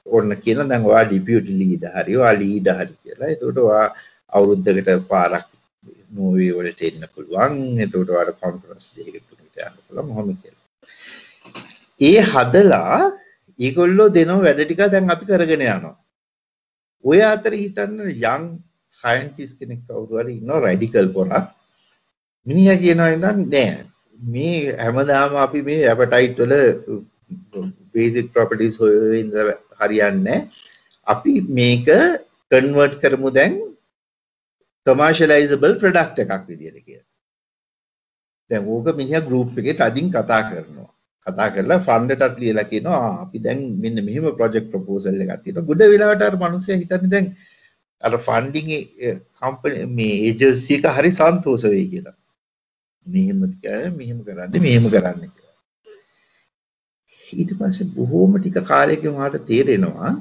[0.07, 3.31] ඔන්න කියන දැන් ඔයා ඩිපියුටි ලීඩ් හරි ඔයා ලීඩ් හරි කියලා.
[3.33, 3.87] එතකොට ඔයා
[4.33, 5.47] අවුරුද්දකට පාරක්
[6.11, 7.55] නෝවේ වලට එන්න පුළුවන්.
[7.79, 10.65] එතකොට ඔයාට කොන්ෆරන්ස් දෙකකට තුනකට යන්න පුළුවන් මොහොම කියලා.
[12.01, 13.01] ඒ හදලා
[13.59, 15.95] ඒගොල්ලෝ දෙනව වැඩ ටික දැන් අපි කරගෙන යනවා.
[17.03, 18.47] ඔය අතර හිතන්න යං
[18.97, 21.33] සයින්ටිස් කෙනෙක් කවුරු හරි ඉන්නවා රැඩිකල් පොරක්.
[22.47, 23.67] මිනිහා කියනවා ඉතින් නෑ
[24.19, 26.53] මේ හැමදාම අපි මේ ඇපටයිට් වල
[27.93, 29.31] බේසික් ප්‍රොපර්ටිස් හොයන
[29.79, 30.39] හරියන්නේ
[31.07, 31.87] අපි මේක
[32.51, 33.53] කන්වර්ට් කරමු දැන්
[34.87, 37.07] කමර්ෂියලයිසබල් ප්‍රොඩක්ට් එකක් විදියට කියලා.
[38.51, 40.89] දැන් ඕක මිනිහා ගෲප් එකේ තදින් කතා කරනවා.
[41.27, 45.67] කතා කරලා ෆන්ඩටත් ලියලා කියනවා අපි දැන් මෙන්න මෙහෙම ප්‍රොජෙක්ට් ප්‍රොපෝසල් එකක් තියෙනවා.
[45.69, 47.27] ගොඩ වෙලාවට අර මිනිස්සයා හිතන්නේ දැන්
[48.03, 48.69] අර ෆන්ඩින්
[49.33, 52.15] කම්පනි මේ ඒජන්සි එක හරි සන්තෝෂ වෙයි කියලා.
[53.05, 53.39] මෙහෙම
[53.93, 55.21] මෙහෙම කරන්න මෙහෙම කරන්න
[57.27, 60.11] ඊට පස්සේ බොහෝම ටික කාලයකින් ඔයාලට තේරෙනවා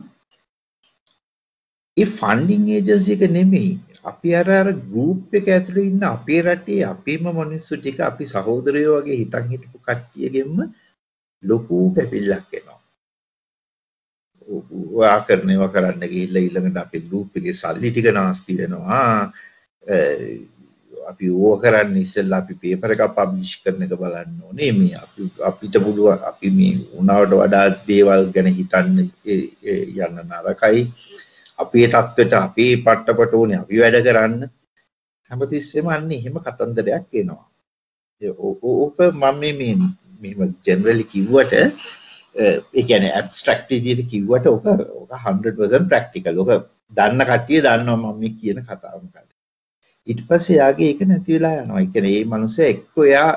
[1.97, 3.73] ඒ ෆන්ඩිං ඒජන්සි එක නෙමෙයි.
[4.05, 9.21] අපි අර අර ගෲප් එක ඇතුලේ ඉන්න අපේ රටේ අපේම මිනිස්සු ටික අපි සහෝදරයෝ වගේ
[9.21, 10.57] හිතන් හිටපු කට්ටියගෙන්ම
[11.43, 12.74] ලොකු කැපිල්ලක් එනවා.
[14.49, 19.31] ඔයා කරන ඒවා කරන්න ගිහිල්ලා ඊළඟට අපේ ගෲප් එකේ සල්ලි ටික නාස්ති වෙනවා.
[21.11, 24.73] අපි ඕව කරන්න ඉස්සෙල්ලා අපි පේපර් එකක් පබ්ලිෂ් කරන එක බලන්න ඕනේ.
[24.79, 30.85] මේ අපි අපිට පුළුවන් අපි මේ උනාවට වඩා දේවල් ගැන හිතන්න යන්න නරකයි.
[31.59, 34.39] අපේ තත්ත්වයට අපේ පට්ටපට ඕනේ අපි වැඩ කරන්න.
[35.31, 37.45] හැමතිස්සෙම අන්න එහෙම කතන්දරයක් එනවා.
[38.23, 39.77] ඕක මම මේ
[40.23, 41.55] මෙම ජෙනරලි කිව්වට
[42.37, 46.53] ඒ කියන්නේ ඇබ්ස්ට්‍රැක්ට් විදිහට කිව්වට ඕක ඕක 100% ප්‍රැක්ටිකල් ඕක
[46.93, 49.35] දන්න කට්ටිය දන්නවා මම මේ කියන කතාව මොකක්ද
[50.07, 51.81] ඊට පස්සේ යාගේ ඒක නැති වෙලා යනවා.
[51.81, 53.31] ඒ කියන්නේ මේ මනුස්සයා එක්ක එයා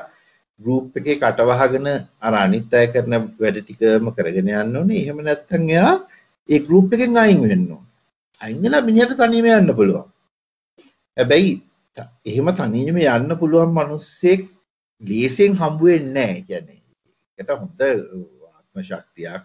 [0.59, 1.87] ගෲප් එකේ කටවහගෙන
[2.21, 5.01] අර අනිත් අය කරන වැඩ ටිකම කරගෙන යන්න ඕනේ.
[5.03, 5.93] එහෙම නැත්නම් එයා
[6.49, 7.91] ඒ ගෲප් එකෙන් අයින් වෙන්න ඕනේ.
[8.41, 10.07] අයින් වෙලා මිනිහට තනියම යන්න පුළුවන්.
[11.17, 11.53] හැබැයි
[12.25, 14.43] එහෙම තනියම යන්න පුළුවන් මිනිස්සෙක්
[15.01, 16.41] ලේසියෙන් හම්බ වෙන්නේ නැහැ.
[16.41, 16.79] කියන්නේ
[17.39, 17.79] ඒකට හොඳ
[18.77, 19.43] ආත්ම ශක්තියක්,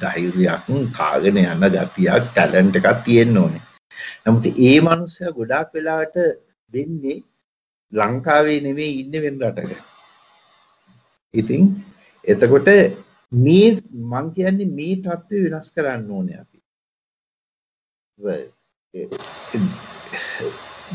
[0.00, 3.62] ධෛර්යයක්, කාගෙන යන ගතියක්, ටැලන්ට් එකක් තියෙන්න ඕනේ.
[4.24, 6.16] නමුත් ඒ මනුස්සයා ගොඩාක් වෙලාවට
[6.72, 7.22] වෙන්නේ
[7.92, 9.72] ලංකාවේ නෙමෙයි ඉන්නේ වෙන රටක.
[11.34, 11.62] ඉතින්
[12.24, 12.68] එතකොට
[13.32, 13.68] මේ
[14.12, 16.58] මං කියන්නේ මේ தත්ත්වය වෙනස් කරන්න ඕනේ අපි.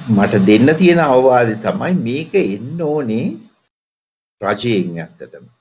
[0.09, 3.27] මට දෙන්න තියෙන අවවාදය තමයි මේක එන්න ඕනේ
[4.41, 5.58] රජයෙන් ඇත්තටම.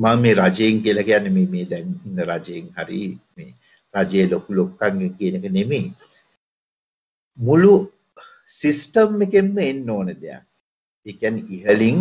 [0.00, 3.00] මම මේ රජයෙන් කියලා කියන්නේ මේ මේ දැන් ඉන්න රජයෙන් හරි
[3.36, 3.52] මේ
[3.94, 5.86] රජයේ ලොකු ලොක්කන් කියන එක නෙමෙයි.
[7.38, 7.72] මුළු
[8.50, 10.44] සිස්ටම් එකෙන්ම එන්න ඕන දෙයක්.
[11.06, 11.98] ඒ කියන්නේ ඉහලින්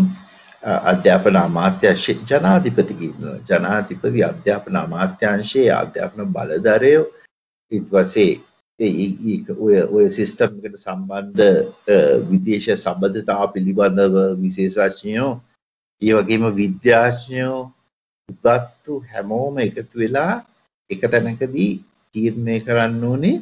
[0.63, 7.05] අධ්‍යාපන අමාත්‍යංශ ජනාධිපතිගේ ජනාධිපති අධ්‍යාපන අමාත්‍යංශයේ අධ්‍යාපන බලධරයෝ
[7.71, 8.31] ඊට පස්සේ
[9.59, 11.41] ඔය ඔය සිස්ටම් එකට සම්බන්ධ
[12.29, 15.33] විදේශ සම්බන්ධතා පිළිබඳව විශේෂඥයෝ
[16.01, 17.59] ඒ වගේම විද්‍යාඥයෝ
[18.29, 20.33] උගත්තු හැමෝම එකතු වෙලා
[20.89, 21.71] එක තැනකදී
[22.15, 23.35] තීරණය කරන්න ඕනේ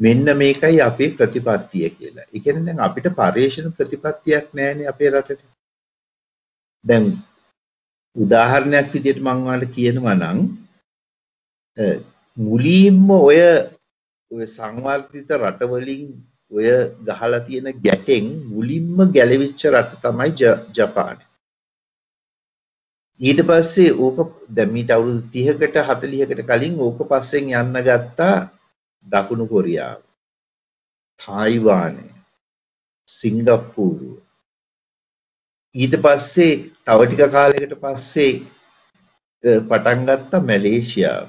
[0.00, 2.26] මෙන්න මේකයි අපේ ප්‍රතිපත්තිය කියලා.
[2.26, 5.42] ඒ කියන්නේ දැන් අපිට පරිේශන ප්‍රතිපත්තියක් නැහැනේ අපේ රටට.
[6.84, 7.04] දැන්
[8.16, 10.38] උදාහරණයක් විදිහට මම ඔයාලට කියනවා නම්
[12.36, 13.38] මුලින්ම ඔය
[14.30, 16.04] ඔය සංවර්ධිත රටවලින්
[16.52, 16.66] ඔය
[17.06, 20.30] ගහලා තියෙන ගැටෙන් මුලින්ම ගැලවිච්ච රට තමයි
[20.76, 21.22] ජපානය.
[23.20, 28.50] ඊට පස්සේ ඕක දැන් මීට අවුරුදු 30කට 40කට කලින් ඕක පස්සෙන් යන්න ගත්තා
[29.06, 30.00] දකුණු කොරියාව.
[31.20, 32.10] තායිවානය.
[33.08, 34.18] සිංගප්පූරුව.
[35.74, 36.52] ඊට පස්සේ
[36.86, 38.32] තව ටික කාලයකට පස්සේ
[39.44, 41.26] පටන් ගත්තා මැලේසියාව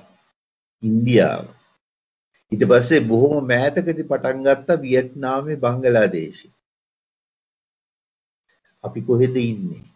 [0.84, 1.46] ඉන්දියාව.
[2.52, 6.54] ඊට පස්සේ බොහොම මෑතකදී පටන් ගත්තා වියට්නාමේ බංගලාදේශේ
[8.84, 9.95] අපි කොහෙද ඉන්නේ?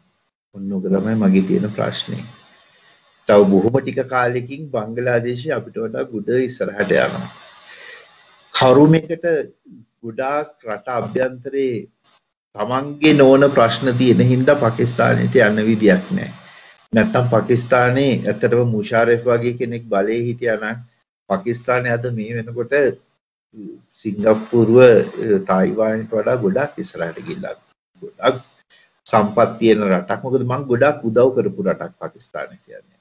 [0.56, 2.24] ඔන්න ඔක තමයි මගේ තියෙන ප්‍රශ්නේ
[3.28, 7.30] තව බොහොම ටික කාලෙකින් බංගලාදේශය අපිට වඩා ගුඩ ඉස්සරහට යනවා
[8.54, 9.26] කරුමයකට
[10.00, 11.74] ගොඩාක් රට අභ්‍යන්තරේ
[12.56, 16.32] තමන්ගේ නොවන ප්‍රශ්න තියෙන හින්දා පාකිස්තානයට යන්න විදියක් නැහැ.
[16.94, 20.80] නැත්තම් පාකිස්තානයේ ඇත්තටම මුෂාරෆ් වගේ කෙනෙක් බලයේ හිටියා නම්
[21.30, 22.74] පාකිස්තානයේ අද මේ වෙනකොට
[23.96, 24.80] සිංගප්පූරුව
[25.46, 27.56] තායිවානයට වඩා ගොඩාක් ඉස්සරහට ගිහිල්ලා
[28.04, 28.42] ගොඩාක්
[29.10, 30.22] සම්පත් තියෙන රටක්.
[30.24, 33.00] මොකද මම ගොඩාක් උදව් කරපු රටක් පාකිස්තානය කියන්නේ.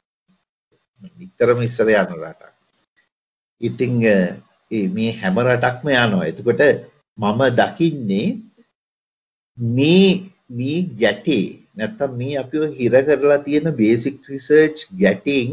[1.18, 2.54] නිතරම ඉස්සර යන රටක්.
[3.60, 3.92] ඉතින්
[4.94, 6.28] මේ හැම රටක්ම යනවා.
[6.30, 6.62] එතකොට
[7.18, 8.28] මම දකින්නේ
[9.58, 10.10] මේ
[10.50, 11.46] මේ ගැටේ
[11.76, 15.50] නැත්තම් මේ අපිව හිර කරලා තියෙන බේසික් රිසර්ච් ගැටින්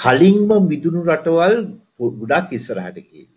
[0.00, 1.54] කලින්ම මිදුණු රටවල්
[2.20, 3.31] ගොඩක් ඉස්සරහට ගිහිල්ලා.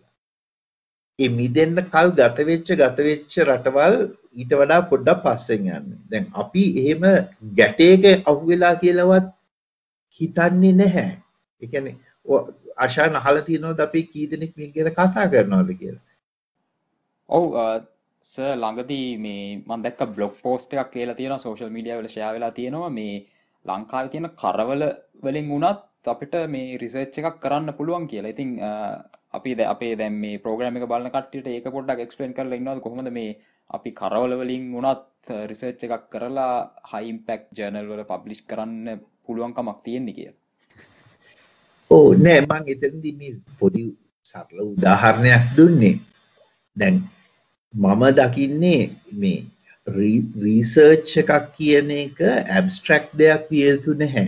[1.18, 3.94] ඒ මිදෙන්න කල් ගත වෙච්ච ගත වෙච්ච රටවල්
[4.40, 6.00] ඊට වඩා පොඩ්ඩක් පස්සෙන් යන්නේ.
[6.10, 7.04] දැන් අපි එහෙම
[7.58, 9.30] ගැටේක අහුවෙලා කියලාවත්
[10.20, 11.08] හිතන්නේ නැහැ.
[11.62, 11.96] ඒ කියන්නේ
[12.78, 16.04] ආශාන් අහලා තියෙනවද අපි කී දෙනෙක් මේ ගැන කතා කරනවද කියලා?
[17.30, 17.44] ඔව්
[18.24, 22.56] සර් ළඟදී මේ මම දැක්ක බ්ලොග් පෝස්ට් එකක් කියලා තියෙනවා සෝෂල් මීඩියා වල ෂෙයා වෙලා
[22.58, 23.14] තියෙනවා මේ
[23.64, 24.82] ලංකාවේ තියෙන කරවල
[25.24, 28.34] වලින් වුණත් අපිට මේ රිසර්ච් එකක් කරන්න පුළුවන් කියලා.
[28.34, 28.50] ඉතින්
[29.36, 32.80] අපි ද අපේ දැන් මේ ප්‍රෝග්‍රෑම් එක බලන කට්ටියට ඒක පොඩ්ඩක් එක්ස්ප්ලেইন කරලා ඉන්නවද?
[32.80, 33.36] කොහොමද මේ
[33.70, 36.54] අපි කරවල වලින් වුණත් uh, රිසර්ච් එකක් කරලා
[36.90, 40.36] හයි ඉම්පැක්ට් ජර්නල් වල පබ්ලිෂ් කරන්න පුළුවන්කමක් තියෙන්නේ කියලා.
[41.90, 43.84] ඕ නෑ මං එතනදි මේ පොඩි
[44.26, 45.94] සරල උදාහරණයක් දුන්නේ.
[46.76, 46.96] දැන්
[47.74, 48.82] මම දකින්නේ
[49.12, 49.38] මේ
[49.86, 54.26] රීසර්ච් එකක් කියන එක ඇබස්ට්‍රක්් දෙයක් විය යුතු නැහැ.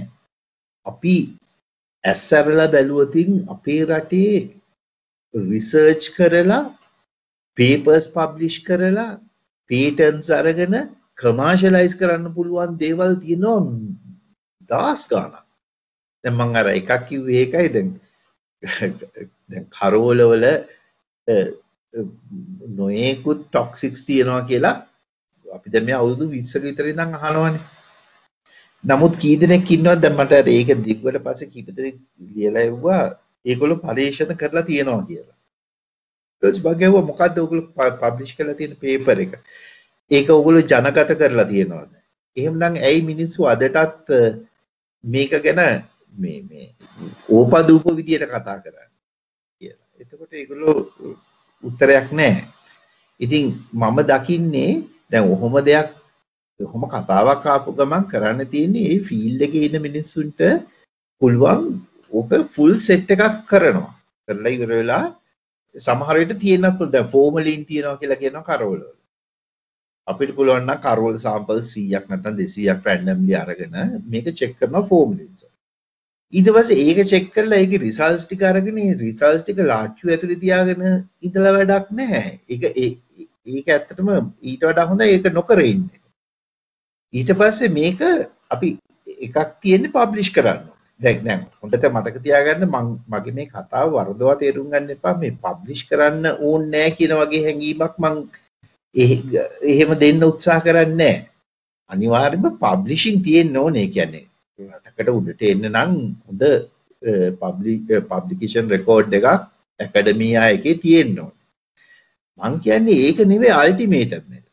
[0.87, 1.17] අපි
[2.05, 4.37] ඇස්සරල බැලුවතින් අපේ රටේ
[5.47, 6.62] රිසර්ච් කරලා
[7.59, 9.11] පේපර්ස් පබ්ලිෂ් කරලා
[9.70, 10.78] පේටන්ස් අරගෙන
[11.18, 13.61] කමාශලයිස් කරන්න පුළුවන් දේවල් තියෙනවා
[14.70, 15.45] දස් ගානක්
[16.24, 17.68] දැන් මං අර එකක් කිව්වේ ඒකයි.
[17.74, 17.89] දැන්
[19.51, 20.45] දැන් කරෝලවල
[22.76, 24.76] නොයෙකුත් ටොක්සික්ස් තියෙනවා කියලා
[25.47, 27.62] අපි දැන් මේ අවුරුදු 20ක විතර ඉඳන් අහනවනේ.
[28.84, 30.03] නමුත් කී දෙනෙක් ඉන්නවද?
[30.03, 31.97] දැන් මට ඒක දිග්වට පස්සේ කීප දෙනෙක්
[32.28, 33.05] ලියලා එව්වා.
[33.45, 35.36] ඒගොල්ලෝ පරීක්ෂණ කරලා තියෙනවා කියලා
[36.43, 39.39] ඊට පස්සේ මම මොකද්ද ඔයගොල්ලෝ පබ්ලිෂ් කරලා තියෙන පේපර් එක
[40.11, 41.95] ඒක ඔයගොල්ලෝ ජනගත කරලා තියෙනවද
[42.36, 44.12] එහෙමනම් ඇයි මිනිස්සු අදටත්
[45.05, 45.62] මේක ගැන
[46.14, 46.68] මේ මේ
[47.28, 48.89] ඕපදූප විදියට කතා කරන්නේ
[49.62, 49.89] කියලා.
[50.01, 50.76] එතකොට ඒගොල්ලෝ
[51.62, 52.45] උත්තරයක් නැහැ.
[53.20, 54.72] ඉතින් මම දකින්නේ
[55.11, 55.89] දැන් ඔහොම දෙයක්
[56.61, 60.41] ඔහොම කතාවක් ආපු ගමන් කරන්න තියෙන්නේ ඒ ෆීල්ඩ් එකේ ඉන්න මිනිස්සුන්ට
[61.20, 61.62] පුළුවන්
[62.13, 63.95] ඕක ෆුල් සෙට් එකක් කරනවා.
[64.29, 65.05] කරලා ඉවර වෙලා
[65.75, 68.81] සමහර විට තියෙනත් පුළුවන් දැන් ෆෝමලින් තියනවා කියලා කියනවා කරවල.
[70.07, 75.31] අපිට පුළුවන් නම් කරවල සාම්පල් 100ක් නැත්නම් 200ක් රැන්ඩම්ලි අරගෙන මේක චෙක් කරනවා ෆෝමලින්.
[76.33, 80.83] ඊට පස්සේ ඒක චෙක් කරලා ඒකේ රිසල්ට්ස් ටික අරගෙන ඒ රිසල්ට්ස් ටික ලාච්චු ඇතුලේ තියාගෙන
[81.23, 82.33] ඉඳලා වැඩක් නැහැ.
[82.49, 82.63] ඒක
[83.47, 84.11] ඒක ඇත්තටම
[84.43, 86.01] ඊට වඩා හොඳ ඒක නොකර ඉන්නේ.
[87.15, 88.01] ඊට පස්සේ මේක
[88.55, 88.75] අපි
[89.27, 90.61] එකක් තියෙන්නේ පබ්ලිෂ් කරන්න.
[91.01, 95.82] දැන් දැන් හොඳට මතක තියාගන්න මම මගේ මේ කතාව වරදවා තේරුම් ගන්න එපා මේ පබ්ලිෂ්
[95.90, 98.16] කරන්න ඕනේ නැහැ කියන වගේ හැඟීමක් මම
[99.70, 101.26] එහෙම දෙන්න උත්සාහ කරන්නේ නැහැ.
[101.90, 104.26] අනිවාර්යයෙන්ම පබ්ලිෂින් තියෙන්න ඕනේ කියන්නේ
[104.59, 105.92] රටකට උඩට එන්න නම්
[106.26, 106.42] හොඳ
[108.11, 109.28] පබ්ලිකේෂන් රෙකෝඩ් එකක්
[109.80, 111.44] ඇකඩමියා එකේ තියෙන්න ඕනේ.
[112.40, 114.46] මං කියන්නේ ඒක නෙවෙයි අල්ටිමේටම් එක.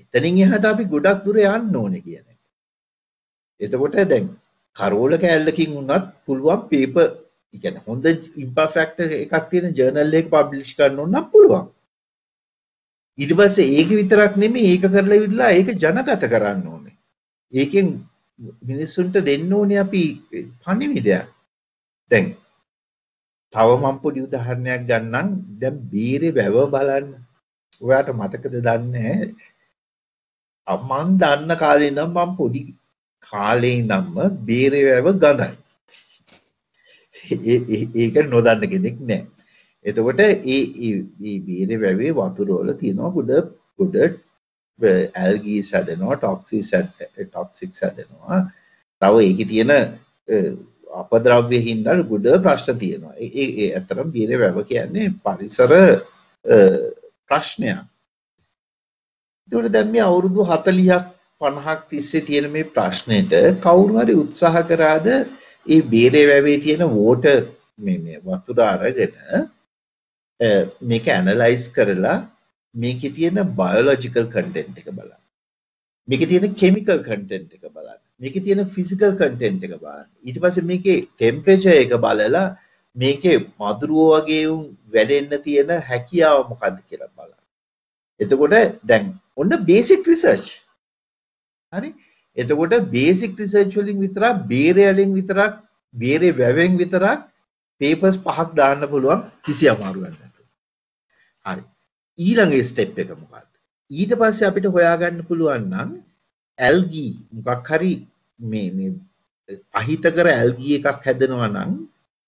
[0.00, 2.40] එතනින් එහාට අපි ගොඩක් දුර යන්න ඕනේ කියන එක.
[3.60, 4.26] එතකොට දැන්
[4.76, 7.06] කරෝල කෑල්ලකින් වුණත් පුළුවන් පේපර්
[7.54, 8.06] කියන්නේ හොඳ
[8.44, 11.66] ඉම්පර්ෆෙක්ට් එකක් තියෙන ජර්නල් එකක පබ්ලිෂ් කරන්න ඕන නම් පුළුවන්.
[13.18, 16.96] ඊට පස්සේ ඒක විතරක් නෙමෙයි ඒක කරලා ඉවරලා ඒක ජනගත කරන්න ඕනේ.
[17.52, 17.86] ඒකෙන්
[18.68, 20.02] මිනිස්සුන්ට දෙන්න ඕනේ අපි
[20.62, 21.28] පණිවිඩයක්.
[22.10, 22.26] දැන්
[23.54, 25.28] තව මම පොඩි උදාහරණයක් ගන්නම්.
[25.60, 27.12] දැන් බීරේ වැව බලන්න.
[27.82, 29.14] ඔයාට මතකද දන්නේ
[30.66, 32.62] මං දන්න කාලේ ඉඳන් මම පොඩි
[33.26, 35.50] කාලේ ඉඳන්ම බීරේ වැව ගඳයි.
[37.96, 39.24] ඒක නොදන්න කෙනෙක් නෑ.
[39.84, 43.32] එතකොට ඒ ඒ බීරේ වැවේ වතුර වල තියෙනවා ගොඩ
[43.78, 43.96] ගොඩ
[45.16, 46.70] ඇල්ගී සැදෙනවා ටොක්සිස්
[47.18, 48.40] ටොක්සික් සැදෙනවා
[49.02, 49.72] තව ඒක තියෙන
[50.94, 55.72] අපද්‍රව්‍ය හින්දා ගොඩ ප්‍රශ්න තියෙනවා ඒ ඇතරම් බීර වැව කියන්නේ පරිසර
[57.30, 57.78] ප්‍රශ්නයක්
[59.48, 65.80] එතකොට දැන් මේ අවුරුදු 40ක් 50ක් තිස්සේ තියෙන මේ ප්‍රශ්නෙට කවුරු හරි උත්සාහ කරාද ඒ
[65.84, 67.36] බීරේ වැවේ තියෙන වෝටර්
[67.78, 69.12] මේ මේ වතුර අරගෙන
[70.82, 72.16] මේක ඇනලයිස් කරලා
[72.74, 75.22] මේකේ තියෙන බයොලොජිකල් කන්ටෙන්ට් එක බලන්න.
[76.08, 78.00] මේකේ තියෙන කෙමිකල් කන්ටෙන්ට් එක බලන්න.
[78.20, 80.08] මේකේ තියෙන ෆිසිකල් කන්ටෙන්ට් එක බලන්න.
[80.24, 82.46] ඊට පස්සේ මේකේ ටෙම්පරේචර් එක බලලා
[82.96, 84.62] මේකේ මදුරුව වගේ උන්
[84.92, 87.42] වැඩෙන්න තියෙන හැකියාව මොකක්ද කියලා බලන්න.
[88.20, 90.46] එතකොට දැන් ඔන්න බේසික් රිසර්ච්.
[91.76, 91.90] හරි?
[92.36, 95.58] එතකොට බේසික් රිසර්ච් වලින් විතරක් බේරේ වලින් විතරක්
[95.94, 97.26] බේරේ වැවෙන් විතරක්
[97.80, 100.46] පේපර්ස් පහක් දාන්න පුළුවන් කිසි අමාරුවක් නැතුව.
[101.46, 101.62] හරි.
[102.18, 103.50] ඊළඟ ස්ටෙප් එක මොකක්ද?
[103.90, 105.90] ඊට පස්සේ අපිට හොයාගන්න පුළුවන් නම්
[106.58, 107.92] ඇල්ගී මොකක් හරි
[108.38, 108.92] මේ මේ
[109.74, 111.72] අහිතකර ඇල්ගී එකක් හැදෙනවා නම්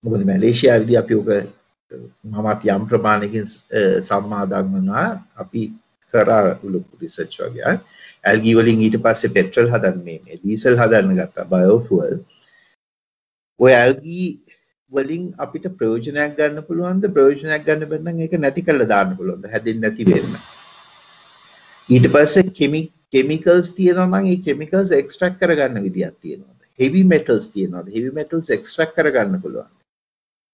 [0.04, 1.28] මොකද මැලේසියාවේදී අපි ඔක
[2.24, 3.46] මමත් යම් ප්‍රමාණයකින්
[4.02, 5.62] සම්මාදම් වුණා අපි
[6.12, 7.72] කරා ලොකු රිසර්ච් වගේ.
[8.24, 12.18] ඇල්ගී වලින් ඊට පස්සේ පෙට්‍රල් හදන්න මේ ඩීසල් හදන්න ගත්තා බයෝෆුවල්
[13.60, 14.28] ඔය ඇල්ගී
[14.92, 17.08] වලින් අපිට ප්‍රයෝජනයක් ගන්න පුළුවන්ද?
[17.16, 19.50] ප්‍රයෝජනයක් ගන්න බැන්නම් ඒක නැති කරලා දාන්න පුළුවන්ද?
[19.54, 20.38] හැදෙන්නේ නැති වෙන්න.
[21.88, 26.60] ඊට පස්සේ කෙමි කෙමිකල්ස් තියෙනවා නම් ඒ කෙමිකල්ස් එක්ස්ට්‍රැක්ට් කරගන්න විදියක් තියෙනවද?
[26.78, 27.92] හෙවි මෙටල්ස් තියෙනවද?
[27.96, 29.74] හෙවි මෙටල්ස් එක්ස්ට්‍රැක්ට් කරගන්න පුළුවන්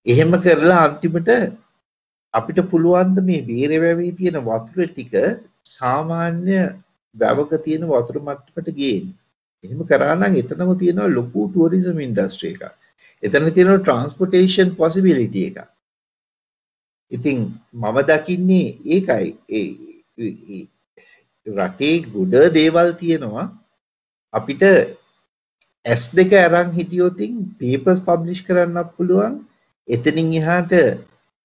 [0.07, 1.29] එහෙම කරලා අන්තිමට
[2.35, 5.15] අපිට පුළුවන් මේ බේරේ වැවේ තියෙන වතුර ටික
[5.71, 6.57] සාමාන්‍ය
[7.17, 9.07] වැවක තියෙන වතුර මට්ටමට ගේන්න.
[9.65, 12.65] එහෙම කරා නම් එතනම තියෙනවා ලොකු ටුවරිසම් ඉන්ඩස්ට්‍රි එකක්.
[13.23, 15.59] එතන තියෙනවා ට්‍රාන්ස්පෝර්ටේෂන් පොසිබිලිටි එක.
[17.13, 17.39] ඉතින්
[17.75, 19.29] මම දකින්නේ ඒකයි.
[19.51, 20.63] ඒ
[21.47, 23.47] රටේ ගොඩ දේවල් තියෙනවා.
[24.35, 24.63] අපිට
[25.87, 29.35] S2 අරන් හිටියොතින් පේපර්ස් පබ්ලිෂ් කරන්නත් පුළුවන්.
[29.89, 30.73] එතනින් එහාට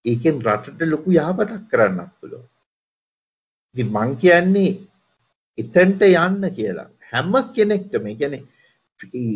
[0.06, 2.48] ඒකෙන් රටට ලොකු යහපතක් කරන්නත් පුළුවන්.
[3.76, 4.78] ඉතින් මං කියන්නේ
[5.58, 8.44] එතනට යන්න කියලා හැම කෙනෙක්ටම කියන්නේ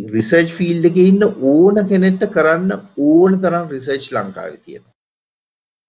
[0.09, 4.93] රිසර්ච් ෆීල්ඩ් එකේ ඉන්න ඕන කෙනෙක්ට කරන්න ඕන තරම් රිසර්ච් ලංකාවේ තියෙනවා.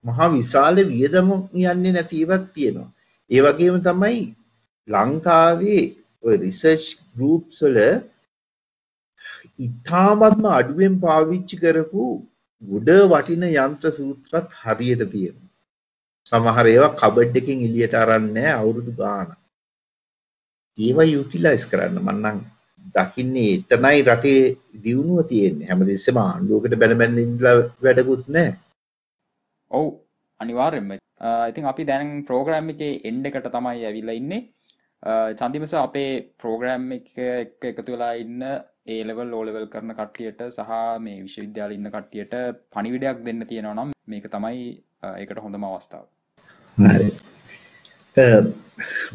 [0.04, 2.90] මහා විශාල වියදම යන්නේ නැතිවත් තියෙනවා.
[3.30, 4.22] ඒ වගේම තමයි
[4.88, 5.82] ලංකාවේ
[6.38, 7.78] රිසර්ච් ගරුප්ස් වල
[9.60, 12.04] ඉතාමත්ම අඩුවෙන් පාවිච්චි කරපු
[12.68, 15.38] ගොඩ වටින යන්ත්‍ර සූත්‍රත් හරියට තියෙන.
[16.26, 19.30] සමහර ඒවා කබඩ් එකකින් එළියට අරන්නේ අවුරුදු ගාන.
[20.78, 22.38] ඒවා යුටිලයිස් කරන්න මන්නම්
[22.94, 24.42] දකින්නේ එතනයි රටේ
[24.84, 28.56] දියුණුව තියෙන්නේ හැමතිස්සෙම ආණ්ඩුවකට බැන බැන ඉඳලා වැඩකුත් නැහැ.
[29.70, 29.86] ඔව්
[30.40, 30.90] අනිවාර්යෙන්ම
[31.50, 34.42] ඉතින් අපි දැන් ප්‍රෝග්‍රෑම් එකේ එන්ඩ එකට තමයි ඇවිල්ලා ඉන්නේ
[35.38, 36.10] චන්දිමස අපේ
[36.42, 37.10] ප්‍රෝග්‍රෑම් එක
[37.70, 38.42] එකතු වෙලා ඉන්න
[38.86, 40.72] ඒලෙවල් ලෝලෙවල් කරන කට්ටියට සහ
[41.04, 42.34] මේ විශ්වවිද්‍යාල ඉන්න කට්ටියට
[42.74, 44.66] පනිවිඩයක් දෙන්න තියෙනවා නම් මේක තමයි
[45.12, 46.04] ඒකට හොඳම අවස්ථාව.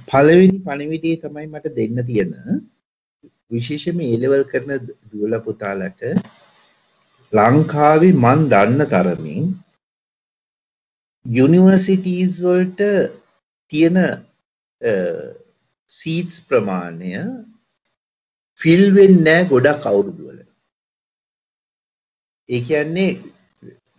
[0.09, 2.33] පලවෙනි පණිවිඩේ තමයි මට දෙන්න තියෙන.
[3.51, 6.01] විශේෂම ඒලෙවල් කරන දුවල පුතාලට
[7.33, 9.53] ලංකාවේ මන් දන්න තරමින්
[11.25, 12.89] යුනිවර්සිටීස් වලට
[13.71, 14.01] තියෙන
[15.91, 17.13] සීටස් ප්‍රමාණය
[18.59, 20.39] ෆිල්වෙන් නෑ ගොඩක් අවුරුදුවල
[22.49, 23.11] ඒ කියන්නේ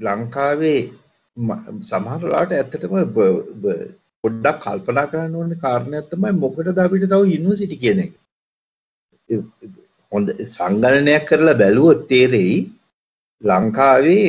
[0.00, 0.80] ලංකාවේ
[1.84, 2.96] සමහරලාට ඇත්තටම
[4.24, 8.12] පොඩ්ඩක් කල්පනා කරන්න ඕන කාරණයක් තමයි මොකටද අපිට තව යුනිවර්සිටි කියන එක.
[10.12, 12.58] හොඳ සංගණනයක් කරලා බැලුවොත් තේරෙයි
[13.42, 14.26] ලංකාවේ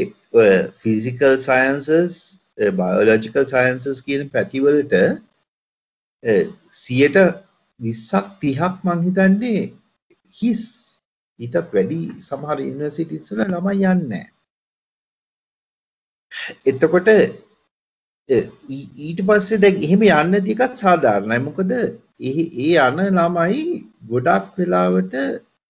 [0.80, 2.16] ෆිසිකල් සයන්සස්
[2.76, 4.96] බයෝලොජිකල් සයන්සස් කියන පැතිවලට
[6.76, 7.18] සියට
[7.80, 9.62] විස්සක් තිහක් මංහිතන්නේ
[10.36, 10.64] හිස්
[11.40, 14.12] ඊටත් වැඩි සමහර ඉනිවර්සිටිස්වල ළමයි යන්න
[16.66, 17.10] එතකොට
[18.30, 23.64] ඊට පස්සේ දැ එහෙම යන්න දිකත් සාධාරණයි මොකද ඒ යන ළමයි
[24.10, 25.16] ගොඩක් වෙලාවට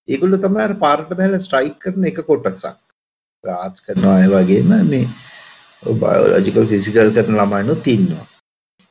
[0.07, 2.78] ඒගොල්ල තමයි පාරට බැල ස්ට්‍රයික් කරන එක කොටසක්.
[3.43, 5.05] රාත් කරනවා අය වගේම මේ
[5.84, 8.26] බයෝලොජිකල් ෆිසිකල් කරන ළමයිනුත් ඉන්නවා.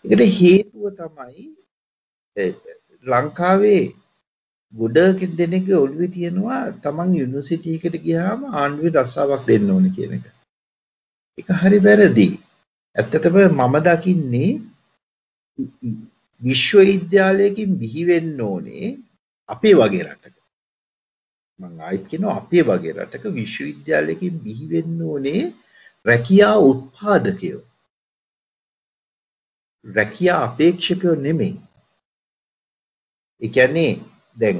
[0.05, 1.45] එකට හේතුව තමයි
[3.07, 3.83] ලංකාවේ
[4.75, 4.99] ගොඩ
[5.39, 10.27] දෙනෙක ඔළුවේ තියෙනවා තමන් යුනිවර්සිටි එකට ගියාම ආණ්ඩුවේ රස්සාවක් දෙන්න ඕන කියන එක.
[11.39, 12.29] ඒක හරි වැරදි.
[12.97, 14.51] ඇත්තටම මම දකින්නේ
[16.43, 18.87] විශ්වවිද්‍යාලයකින් බිහි වෙන්න ඕනේ
[19.49, 20.37] අපේ වගේ රටක.
[21.61, 25.43] මම ආයිත් කියනවා අපේ වගේ රටක විශ්වවිද්‍යාලයකින් බිහි වෙන්න ඕනේ
[26.07, 27.65] රැකියා උත්පාදකයෝ.
[29.85, 31.57] රැකියා අපේක්ෂකයෝ නෙමෙයි.
[33.43, 33.93] ඒ කියන්නේ
[34.37, 34.59] දැන්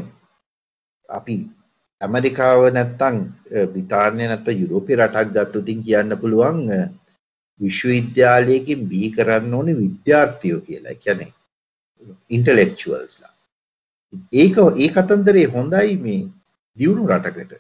[1.09, 1.37] අපි
[2.01, 3.17] ඇමරිකාව නැත්තං
[3.73, 6.61] බ්‍රිතාන්‍ය නැත්ත යුරෝපය රටක් ගත්තතින් කියන්න පුළුවන්
[7.61, 11.01] විශ්වවිද්‍යාලයකින් බී කරන්න ඕනි විද්‍යාර්ථයෝ කියලා.
[11.05, 11.27] කැනෙ
[12.29, 13.33] ඉන්ටලෙක්චුවල්ස්ලා
[14.35, 16.23] ඒක ඒ කතන්දරේ හොඳයි මේ
[16.77, 17.53] දියුණු රටකට.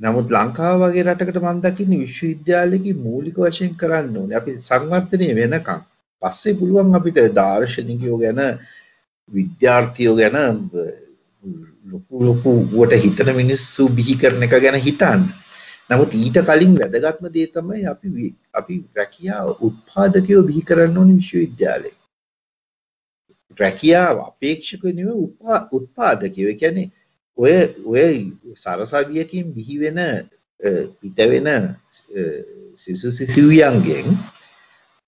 [0.00, 4.32] නමුත් ලංකාව වගේ රටකට මන්දකින්න විශ්වවිද්‍යාලයකි මූලික වශයෙන් කරන්න ඕන.
[4.38, 5.80] අපි සංවර්ධනය වෙනකම්
[6.22, 8.40] පස්සේ පුළුවන් අපිට දර්ශනිකයෝ ගැන
[9.32, 10.36] විද්‍යාර්ථයෝ ගැන
[11.92, 15.22] ලොකු ලොකුවට හිතන මිනිස්සු බිහි කරන එක ගැන හිතන්න.
[15.90, 21.94] නමුත් ඊට කලින් වැදගත්ම දේ තමයි අපි අපි රැකියා උත්පාදකයෝ බිහි කරන්න ඕනේ විශ්වවිද්‍යාලේ.
[23.58, 25.26] රැකියාව අපේක්ෂකයෝ නෙවෙයි
[25.78, 26.48] උත්පාදකයෝ.
[26.50, 26.90] ඒ කියන්නේ
[27.38, 27.54] ඔය
[27.84, 28.14] ඔය
[28.56, 30.00] සරසවියකින් බිහි වෙන
[31.00, 31.48] පිට වෙන
[32.74, 34.06] සිසු සිසුවියන්ගෙන්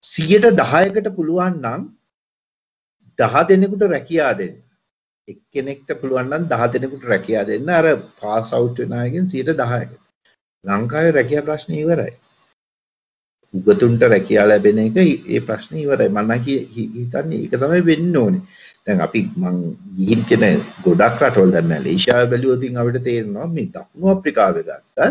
[0.02, 1.82] 110කට පුළුවන් නම්
[3.18, 4.54] දහ දෙනෙකුට රැකියා දෙන්න.
[5.28, 7.68] එක්කෙනෙක්ට පුළුවන් නම් දහ දෙනෙකුට රැකියා දෙන්න.
[7.70, 7.86] අර
[8.20, 9.92] පාස් අවුට් වෙන අයගෙන් 110කට
[10.64, 12.14] ලංකාවේ රැකියා ප්‍රශ්න ඉවරයි.
[13.54, 16.08] උගතුන්ට රැකියා ලැබෙන එක ඒ ප්‍රශ්නේ ඉවරයි.
[16.10, 16.32] මම
[16.94, 18.42] හිතන්නේ ඒක තමයි වෙන්න ඕනේ.
[18.86, 19.56] දැන් අපි මං
[19.96, 25.08] ගිහින් තියෙන ගොඩක් රටවල් දැන් මැලේසියාව බැලුවොත් අපිට තේරෙනවා මේ දකුණු අප්‍රිකාවේ ගත්තත්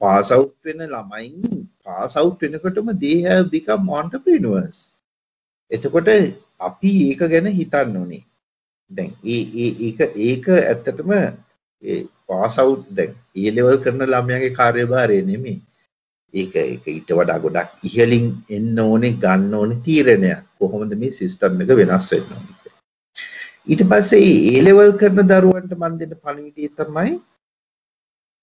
[0.00, 4.78] පාස් අවුට් වෙන ළමයින් පාස් අවුට් වෙනකොටම they have become entrepreneurs.
[5.70, 6.10] එතකොට
[6.60, 8.22] අපි ඒක ගැන හිතන්න ඕනේ.
[8.90, 11.10] දැන් ඒ ඒ ඒක ඒක ඇත්තටම
[12.28, 15.58] පාස් අවුට් දැන් ඒ ලෙවල් කරන ළමයාගේ කාර්යභාරය නෙමෙයි.
[16.34, 20.42] ඒක ඒක ඊට වඩා ගොඩක් ඉහළින් එන්න ඕනේ ගන්න ඕනේ තීරණයක්.
[20.58, 22.32] කොහොමද මේ සිස්ටම් එක වෙනස් වෙන්න?
[22.32, 22.60] ඕනේ
[23.66, 27.12] ඊට පස්සේ ඒ ලෙවල් කරන දරුවන්ට මම දෙන්න පණිවිඩය තමයි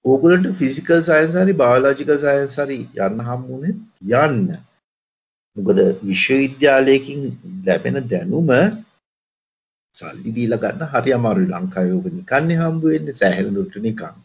[0.05, 3.73] ඕගොල්ලන්ට ෆිසිකල් සයන්ස් හරි බයොලොජිකල් සයන්ස් හරි යන්න හම්බුනේ
[4.21, 4.45] යන්න.
[5.57, 7.21] මොකද විශ්වවිද්‍යාලයකින්
[7.65, 8.49] ලැබෙන දැනුම
[9.95, 14.15] සල්ලි දීලා ගන්න හරි අමාරුයි ලංකාවේ ඔබ නිකන්නේ හම්බ වෙන්නේ සෑහෙන දුරට නිකන්.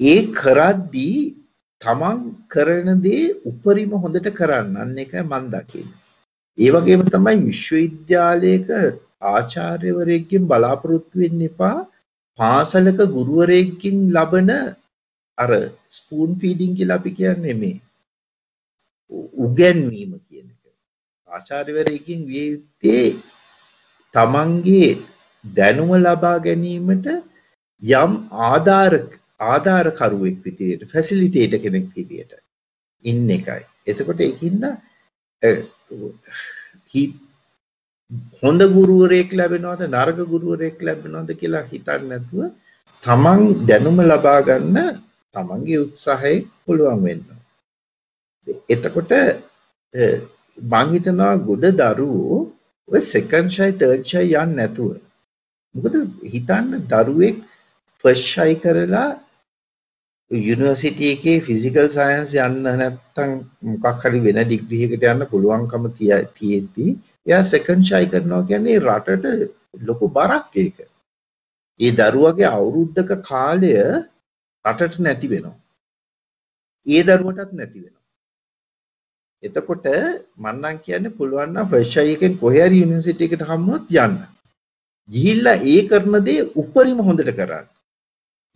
[0.00, 1.18] ඒ කරද්දී
[1.82, 5.98] තමන් කරන දේ උපරිම හොඳට කරන්න අන්න එකයි මම දකින්නේ.
[6.58, 8.68] ඒ වගේම තමයි විශ්වවිද්‍යාලයක
[9.28, 11.76] ආචාර්යවරයෙක්ගෙන් බලාපොරොත්තු වෙන්න එපා
[12.38, 14.50] පාසලක ගුරුවරයෙක්ගෙන් ලබන
[15.38, 15.50] අර
[15.90, 17.76] ස්පූන් ෆීඩින් කියලා අපි කියන්නේ මේ
[19.38, 20.62] උගැන්වීම කියන එක.
[21.28, 23.06] ආචාර්යවරයකින් විය යුත්තේ
[24.14, 24.90] තමන්ගේ
[25.44, 27.06] දැනුම ලබා ගැනීමට
[27.82, 28.12] යම්
[28.46, 29.10] ආධාරක
[29.46, 32.32] ආධාරකරුවෙක් විදියට ෆැසිලිටේට කෙනෙක් විදියට
[33.04, 33.62] ඉන්න එකයි.
[33.86, 34.64] එතකොට එකින්ද
[38.42, 42.40] හොඳ ගුරුවරයෙක් ලැබෙනවද නරක ගුරුවරයෙක් ලැබෙනවද කියලා හිතන්න නැතුව
[43.02, 44.98] තමන් දැනුම ලබා ගන්න
[45.34, 46.34] තමන්ගේ උත්සාහය
[46.64, 47.41] පුළුවන් වෙන්න.
[48.46, 49.12] එතකොට
[50.58, 52.40] මං හිතනවා ගොඩ දරුවෝ
[52.88, 54.90] ඔය සෙකන්ඩ් ෂයි තර්ඩ් ෂයි යන්නේ නැතුව
[55.74, 55.94] මොකද
[56.32, 57.38] හිතන්න දරුවෙක්
[58.04, 59.08] ෆස්ට් ෂයි කරලා
[60.30, 63.32] යුනිවර්සිටි එකේ ෆිසිකල් සයන්ස් යන්න නැත්තම්
[63.76, 66.86] මොකක් හරි වෙන ඩිග්‍රී එකකට යන්න පුළුවන්කම තියෙද්දි
[67.26, 70.78] එයා සෙකන්ඩ් ෂයි කරනවා කියන්නේ රටට ලොකු බරක් ඒක.
[71.80, 73.72] ඒ දරුවගේ අවුරුද්දක කාලය
[74.64, 75.58] රටට නැති වෙනවා.
[76.86, 78.01] ඒ දරුවටත් නැති වෙනවා.
[79.42, 79.86] එතකොට
[80.38, 84.16] මන්නම් කියන්නේ පුළුවන් නම් ෆස්ට් ෂයි එකෙන් කොහේ හරි යුනිවර්සිටි එකට හම්බුනොත් යන්න.
[85.08, 87.66] ගිහිල්ලා ඒ කරන දේ උපරිම හොඳට කරන්න.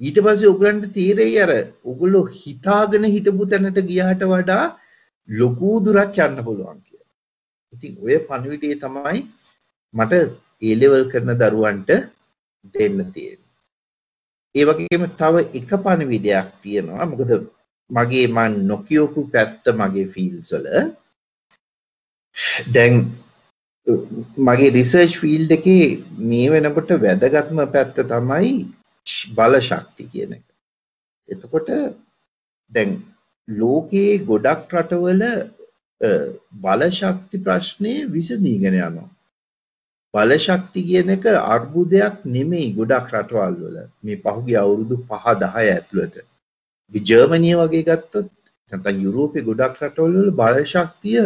[0.01, 1.53] ඊට පස්සේ ඔයගලන්ට තීරෙයි අර
[1.91, 4.65] ඔයගොල්ලෝ හිතාගෙන හිටපු තැනට ගියාට වඩා
[5.29, 7.11] ලොකු දුරක් යන්න පුළුවන් කියලා.
[7.75, 9.25] ඉතින් ඔය පණිවිඩය තමයි
[9.95, 10.23] මට
[10.63, 11.91] ඒ ලෙවල් කරන දරුවන්ට
[12.75, 13.53] දෙන්න තියෙන්නේ.
[14.55, 17.11] ඒ වගේම තව එක පණිවිඩයක් තියෙනවා.
[17.11, 17.31] මොකද
[17.91, 20.67] මගේ මන් නොකියපු පැත්ත මගේ ෆීල්ස් වල
[22.71, 22.95] දැන්
[24.41, 25.85] මගේ රිසර්ච් ෆීල්ඩ් එකේ
[26.25, 28.55] මේ වෙනකොට වැදගත්ම පැත්ත තමයි
[29.33, 30.47] බල ශක්ති කියන එක.
[31.29, 31.69] එතකොට
[32.73, 32.97] දැන්
[33.49, 35.23] ලෝකයේ ගොඩක් රටවල
[36.57, 39.09] බලශක්ති ප්‍රශ්නය විසඳීගෙන යනවා.
[40.15, 46.17] බලශක්ති කියන එක අර්බුදයක් නෙමෙයි ගොඩක් රටවල් වල මේ පහුගිය අවුරුදු 5 10 ඇතුළත.
[46.93, 48.29] ජර්මනිය වගේ ගත්තොත්
[48.73, 51.25] නැත්නම් යුරෝපේ ගොඩක් රටවල් වල බලශක්තිය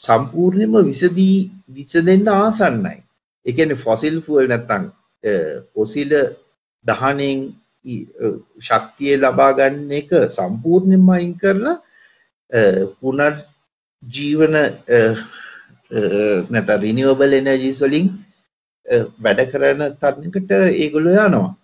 [0.00, 1.36] සම්පූර්ණයෙන්ම විසදී
[1.68, 2.98] විසඳෙන්න ආසන්නයි.
[3.46, 4.84] ඒ කියන්නේ ෆොසිල් ෆුවල් නැත්නම්
[5.74, 6.10] පොසිල
[6.86, 7.38] දහනෙන්
[8.60, 11.76] ශක්තිය ලබා ගන්න එක සම්පූර්ණයෙන්ම අයින් කරලා
[12.96, 13.34] පුනර්
[14.02, 14.56] ජීවන
[16.50, 18.08] නැත රිනිවබල් එනර්ජීස් වලින්
[19.18, 21.54] වැඩ කරන තත්නකට ඒගොල්ලෝ යනවා.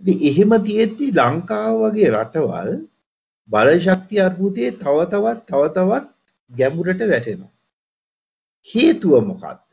[0.00, 2.70] ඉතින් එහෙම තියෙද්දි ලංකාව වගේ රටවල්
[3.48, 6.06] බලශක්ති අර්බුදයේ තව තවත් තව තවත්
[6.50, 7.52] ගැඹුරට වැටෙනවා.
[8.68, 9.70] හේතුව මොකක්ද?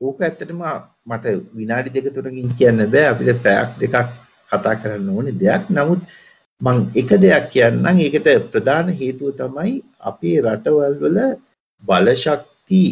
[0.00, 0.62] ඕක ඇත්තටම
[1.06, 1.24] මට
[1.56, 3.96] විනාඩි දෙක තුනකින් කියන්න බෑ අපිට පැයක් දෙකක්
[4.50, 5.62] කතා කරන්න ඕනේ දෙයක්.
[5.70, 6.00] නමුත්
[6.60, 11.18] මං එක දෙයක් කියන්නම් ඒකට ප්‍රධාන හේතුව තමයි අපේ රටවල් වල
[11.82, 12.82] බලශක්ති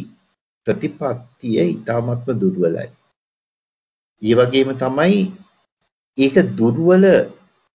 [0.67, 2.89] ප්‍රතිපත්තිය ඉතාමත්ම දුර්වලයි.
[4.23, 5.21] ඒ වගේම තමයි
[6.21, 7.07] ඒක දුර්වල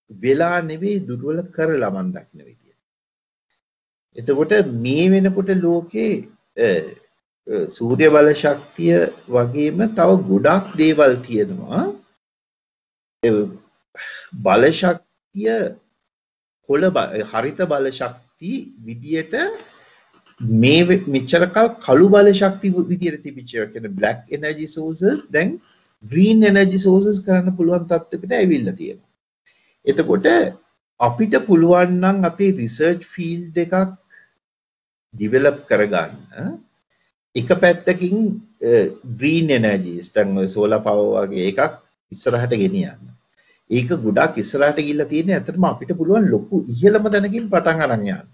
[0.10, 2.74] වෙලා නෙවෙයි දුර්වල කරලා මන් දක්න විදිය.
[4.16, 6.12] එතකොට මේ වෙනකොට ලෝකේ
[7.70, 8.98] සූර්ය බල ශක්තිය
[9.30, 11.82] වගේම තව ගොඩක් දේවල් තියෙනවා
[14.40, 15.56] බල ශක්තිය
[16.70, 16.90] කොළ
[17.26, 19.36] හරිත බල ශක්ති විදියට
[20.62, 25.58] මේ මෙච්චරකල් කළු බල ශක්ති විදියට තිබිච්ච කියන බ්ලැක් එනර්ජි සෝසස් දැන්
[26.04, 29.12] ග්‍රීන් එනර්ජි සෝසස් කරන්න පුළුවන් තත්ත්වයකට ඇවිල්ලා තියෙනවා.
[29.86, 30.28] එතකොට
[31.00, 33.74] අපිට පුළුවන් නම් අපේ රිසර්ච් ෆීල්ඩ් එකක්
[35.14, 36.54] ඩිවෙලොප් කරගන්න
[37.36, 38.16] එක පැත්තකින්
[39.20, 41.82] ග්‍රීන් එනර්ජීස් දැන් ඔය සෝලා පවර් වගේ එකක්
[42.12, 43.04] ඉස්සරහට ගෙනියන්න.
[43.70, 48.30] ඒක ගොඩක් ඉස්සරහට ගිහිල්ලා තියෙන්නේ ඇත්තටම අපිට පුළුවන් ලොකු ඉහළම තැනකින් පටන් අරන් යන්න.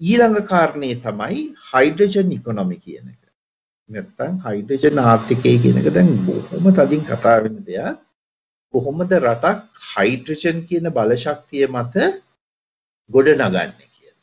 [0.00, 3.23] ඊළඟ කාරණේ තමයි හයිඩ්‍රජන් ඉකොනොමි කියන එක.
[3.90, 7.96] නැත්තම් හයිඩ්‍රජන් ආර්ථිකය කියන එක දැන් බොහොම තදින් කතා වෙන දෙයක්.
[8.74, 9.58] කොහොමද රටක්
[9.88, 11.94] හයිඩ්‍රජන් කියන බලශක්තිය මත
[13.10, 14.20] ගොඩ නගන්නේ කියලා.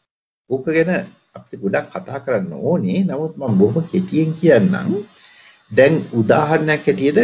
[0.49, 0.91] ඕක ගැන
[1.35, 3.05] අපිට ගොඩක් කතා කරන්න ඕනේ.
[3.05, 4.89] නමුත් මම බොහොම කෙටියෙන් කියන්නම්.
[5.71, 7.19] දැන් උදාහරණයක් හැටියට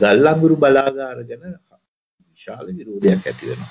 [0.00, 1.42] ගල්ලඟුරු බලාගාර ගැන
[2.32, 3.70] විශාල විරෝධයක් ඇති වෙනවා.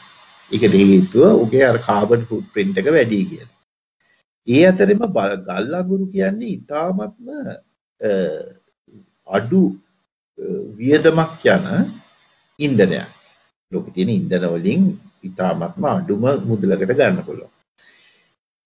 [0.51, 3.51] ඒකට හේතුව උගේ අර කාබන් ෆුට් ප්‍රින්ට් එක වැඩි කියලා.
[4.47, 5.01] ඒ අතරෙම
[5.49, 6.99] ගල්ලඟුරු කියන්නේ ඊටාත්ම
[9.28, 9.62] අඩු
[10.78, 11.66] වියදමක් යන
[12.60, 13.10] ඉන්ධනයක්.
[13.72, 14.84] ලෝකේ තියෙන ඉන්ධන වලින්
[15.24, 17.52] ඊටාත්ම අඩුම මුදලකට ගන්න පුළුවන්.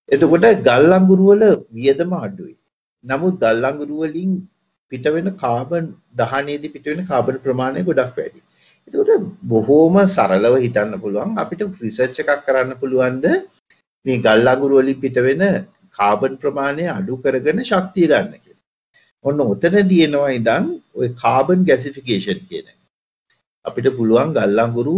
[0.09, 2.55] එතකොට ගල් අඟුරු වල වියදම අඩුයි.
[3.05, 4.31] නමුත් ගල් අඟුරු වලින්
[4.91, 8.41] පිට වෙන කාබන් දහනයේදී පිට වෙන කාබන් ප්‍රමාණය ගොඩක් වැඩි.
[8.87, 13.25] එතකොට බොහෝම සරලව හිතන්න පුළුවන් අපිට රිසර්ච් එකක් කරන්න පුළුවන්ද
[14.05, 15.43] මේ ගල් අඟුරු වලින් පිට වෙන
[15.95, 18.54] කාබන් ප්‍රමාණය අඩු කරගෙන ශක්තිය ගන්න කියලා.
[19.25, 22.79] ඔන්න ඔතනදී එනවා ඉඳන් ওই කාබන් ගැසිෆිකේෂන් කියන එක.
[23.65, 24.97] අපිට පුළුවන් ගල් අඟුරු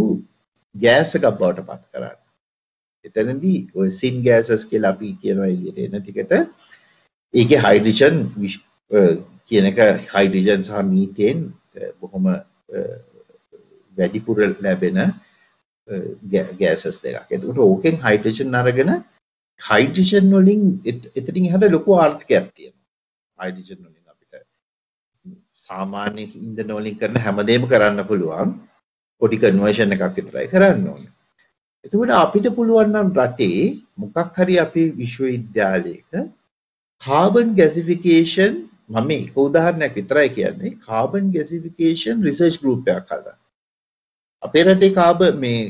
[0.74, 2.18] ගෑස් එකක් බවට පත් කරන්න.
[3.04, 6.32] එතනදී ඔය සින් ගෑසස් කියලා අපි කියනවා එළියට එන ටිකට
[7.34, 8.16] ඒකේ හයිඩ්‍රජන්
[9.48, 9.80] කියන එක
[10.14, 11.38] හයිඩ්‍රජන් සහ මීතේන්
[12.00, 12.24] බොහොම
[13.96, 14.98] වැඩිපුර ලැබෙන
[16.60, 17.28] ගෑසස් දෙකක්.
[17.30, 18.90] එතකොට ඕකෙන් හයිඩ්‍රජන් අරගෙන
[19.60, 20.62] හයිඩ්‍රජන් වලින්
[21.18, 22.86] එතනින් එහාට ලොකු ආර්ථිකයක් තියෙනවා.
[23.38, 23.97] හයිඩ්‍රජන් වලින් අපිට
[25.62, 28.50] සාමාන්‍ය ඉන්ධන වලින් කරන හැමදේම කරන්න පුළුවන්.
[29.22, 31.12] පොඩි කන්වර්ෂන් එකක් විතරයි කරන්න ඕනේ.
[31.84, 33.64] එතකොට අපිට පුළුවන් නම් රටේ
[33.96, 36.22] මොකක් හරි අපි විශ්වවිද්‍යාලයක
[37.02, 38.54] කාබන් ගැසිෆිකේෂන්
[38.90, 43.36] මම එක උදාහරණයක් විතරයි කියන්නේ කාබන් ගැසිෆිකේෂන් රිසර්ච් ගෲප් එකක් හදා.
[44.42, 45.60] අපේ රටේ කාබ මේ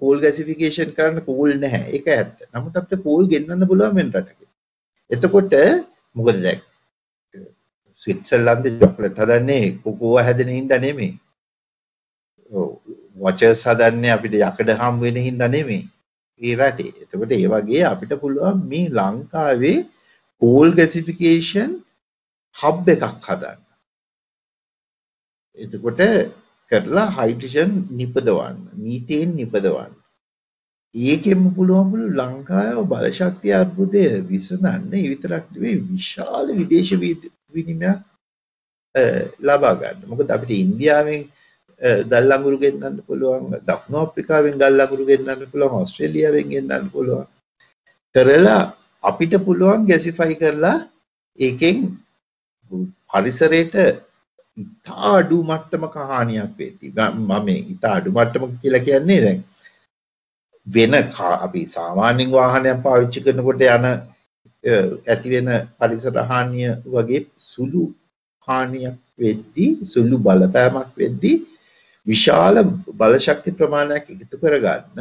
[0.00, 1.84] කෝල් ගැසිෆිකේෂන් කරන්න කෝල් නැහැ.
[1.90, 2.36] ඒක ඇත්ත.
[2.54, 4.40] නමුත් අපිට කෝල් ගෙන්නන්න පුළුවන් වෙන රටක.
[5.10, 5.54] එතකොට
[6.16, 6.60] මොකද දැන්
[8.06, 11.12] ස්විට්සර්ලන්තේ චොක්ලට් හදන්නේ කොකෝව හැදෙන හින්දා නෙමෙයි.
[13.16, 15.82] වොචර්ස් හදන්නේ අපිට යකඩ හම් වෙන හින්දා නෙමෙයි.
[16.40, 16.94] ඒ රටේ.
[17.02, 19.76] එතකොට ඒ වගේ අපිට පුළුවන් මේ ලංකාවේ
[20.42, 21.76] කෝල් ගැසිෆිකේෂන්
[22.56, 23.60] හබ් එකක් හදන්න.
[25.58, 26.00] එතකොට
[26.72, 29.94] කරලා හයිඩ්‍රජන් නිපදවන්න, මීතේන් නිපදවන්න.
[30.94, 36.92] ඒකෙම පුළුවන් පුළු ලංකාව බලශක්තිය අර්බුදය විසඳන්න ඒ විතරක් නෙවෙයි විශාල විදේශ
[37.56, 37.98] විනිමයක්
[39.40, 40.08] ලබා ගන්න.
[40.10, 41.22] මොකද අපිට ඉන්දියාවෙන්
[42.10, 47.26] ගල් අඟුරු ගෙන්නන්න පුළුවන්, දකුණු අප්‍රිකාවෙන් ගල් අඟුරු ගෙන්නන්න පුළුවන්, ඕස්ට්‍රේලියාවෙන් ගෙන්නන්න පුළුවන්.
[48.14, 48.62] කරලා
[49.04, 50.76] අපිට පුළුවන් ගැසිෆයි කරලා
[51.38, 51.76] ඒකෙන්
[53.10, 53.74] පරිසරයට
[54.56, 59.40] ඉතා අඩු මට්ටමක හානියක් වෙති මම ඉතා අඩු මට්ටමක කියලා කියන්නේ දැන්
[60.66, 60.94] වෙන
[61.38, 63.86] අපි සාමාන්‍යයෙන් වාහනයක් පාවිච්චි කරනකොට යන
[64.66, 65.48] ඇති වෙන
[65.78, 67.82] පරිසර හානිය වගේ සුළු
[68.48, 71.36] හානියක් වෙද්දී සුළු බලපෑමක් වෙද්දී
[72.06, 72.56] විශාල
[72.94, 74.98] බලශක්ති ප්‍රමාණයක් එකතු කරගන්න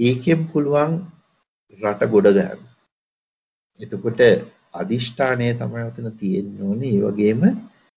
[0.00, 0.92] ඒකෙන් පුළුවන්
[1.78, 2.60] රට ගොඩ ගන්න.
[3.80, 4.20] එතකොට
[4.74, 6.94] අධිෂ්ඨානය තමයි ඔතන තියෙන්න ඕනේ.
[6.94, 7.42] ඒ වගේම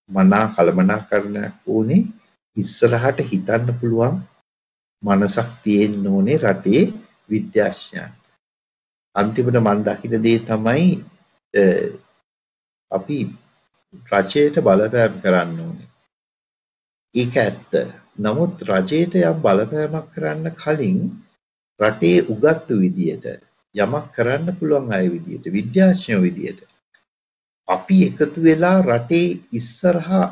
[0.10, 2.08] මනා කළමනාකරණයක් ඕනේ.
[2.58, 4.18] ඉස්සරහට හිතන්න පුළුවන්
[5.04, 6.84] මනසක් තියෙන්න ඕනේ රටේ
[7.30, 8.21] විද්‍යාඥයන්ට.
[9.16, 10.86] අන්තිමට මම දකින දේ තමයි
[12.92, 13.18] අපි
[14.12, 15.90] රජයට බලපෑම් කරන්න ඕනේ.
[17.14, 17.72] ඒක ඇත්ත.
[18.18, 21.00] නමුත් රජයට යම් බලපෑමක් කරන්න කලින්
[21.80, 23.26] රටේ උගත්තු විදියට
[23.76, 26.62] යමක් කරන්න පුළුවන් අය විදියට විද්‍යාඥයෝ විදියට
[27.68, 30.28] අපි එකතු වෙලා රටේ ඉස්සරහා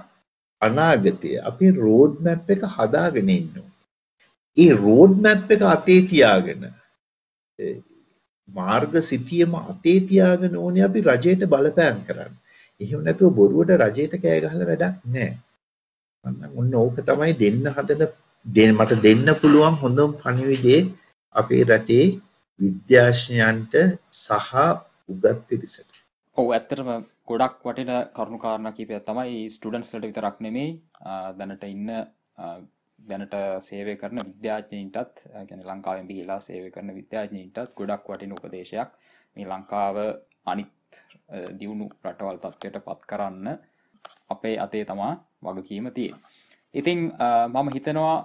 [0.61, 3.61] අනාගතය අපේ රෝඩ් මැප් එක හදාගෙන ඉන්න
[4.57, 6.67] ඒ රෝඩ් මැප් එක අතේ තියාගෙන
[8.55, 12.33] මාර්ග සිතියම අතේ තියාගෙන ඕනේ අපි රජයට බලපෑම් කරන්න.
[12.81, 15.29] එහෙම නැතුව බොරුවට රජයට කෑ ගහලා වැඩක් නැහැ.
[16.25, 18.03] මම ඔන්න ඕක තමයි දෙන්න හදන
[18.71, 20.79] මට දෙන්න පුළුවන් හොඳම පණිවිඩේ
[21.35, 22.05] අපේ රටේ
[22.59, 23.75] විද්‍යාශ්ඥයන්ට
[24.13, 24.51] සහ
[25.09, 26.01] උගත් පිරිසට
[26.37, 26.89] ඔහු ඇත්තරම
[27.27, 30.69] ගොඩක් වටින කරුණු කාරණ කීපය තමයි ස්ටඩන්ස්ලට විතරක් නෙමේ
[31.37, 31.87] දැනට ඉන්න
[32.99, 38.89] දැනට සේවය කරන විද්‍යාඥයින්ටත් ගැන ලංකාවෙන් බිහිලා සේවය කරන විද්‍යාඥයින්ටත් ගොඩක් වටින උපදේශයක්
[39.37, 39.97] මේ ලංකාව
[40.45, 41.01] අනිත්
[41.59, 43.47] දියුණු රටවල් තත්වයට පත් කරන්න
[44.29, 45.13] අපේ අතේ තමා
[45.45, 46.11] වගකීම තිය.
[46.73, 46.99] ඉතිං
[47.53, 48.17] මම හිතනවා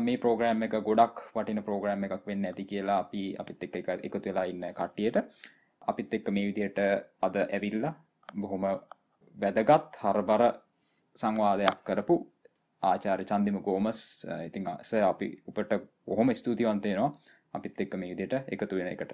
[0.00, 4.20] මේ ප්‍රෝග්‍රෑම් එක ගොඩක් වටින ප්‍රෝග්‍රෑම් එකක් වෙන්න ඇති කියලා අපි අපිත් එක් එක එකතු
[4.24, 5.16] වෙලා ඉන්න කට්ටියට
[5.82, 6.78] අපිත් එක්ක මේ විදියට
[7.22, 7.86] අද ඇවිල්ල
[8.34, 8.64] බොහොම
[9.36, 10.42] වැදගත් හරබර
[11.16, 12.16] සංවාදයක් කරපු
[12.82, 14.00] ආචාරය චන්දිම ගෝමස්
[14.46, 15.72] ඉතිං ස අපි උපට
[16.06, 17.10] බොහොම ස්තුතිවන්තයනවා
[17.54, 19.12] අපිත් එක්ක මේ විදියට එකතු වෙන එකට.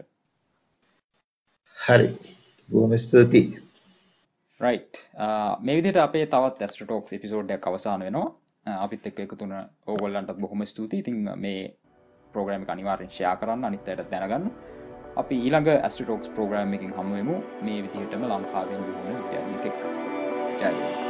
[1.77, 2.09] හරි.
[2.71, 3.62] බොහොම ස්තුතියි.
[4.61, 4.81] රයි්
[5.61, 8.29] මේ විදිට අපේ තවත් ඇස්ටෝක්ස් එපිසෝඩ්ඩයක් අවසාන වෙනවා.
[8.77, 9.53] අපිත් එක් එකතුන
[9.87, 11.61] ඕගොල්ලන්ටත් බොහොම ස්තුති ඉතින් මේ
[12.35, 14.51] ප්‍රෝග්‍රම අනිවාරෙන් ෂයා කරන්න අනිත්තයට දැනගන්න.
[15.16, 19.77] අපි ඊළඟ ඇස්ටෝක්ස් ප්‍රෝග්‍රම් එකින් හමුවමු මේ විදිහටම ලංකාවෙන් විහුණ විද්‍යාඥයෙක්
[20.61, 21.07] ජයවා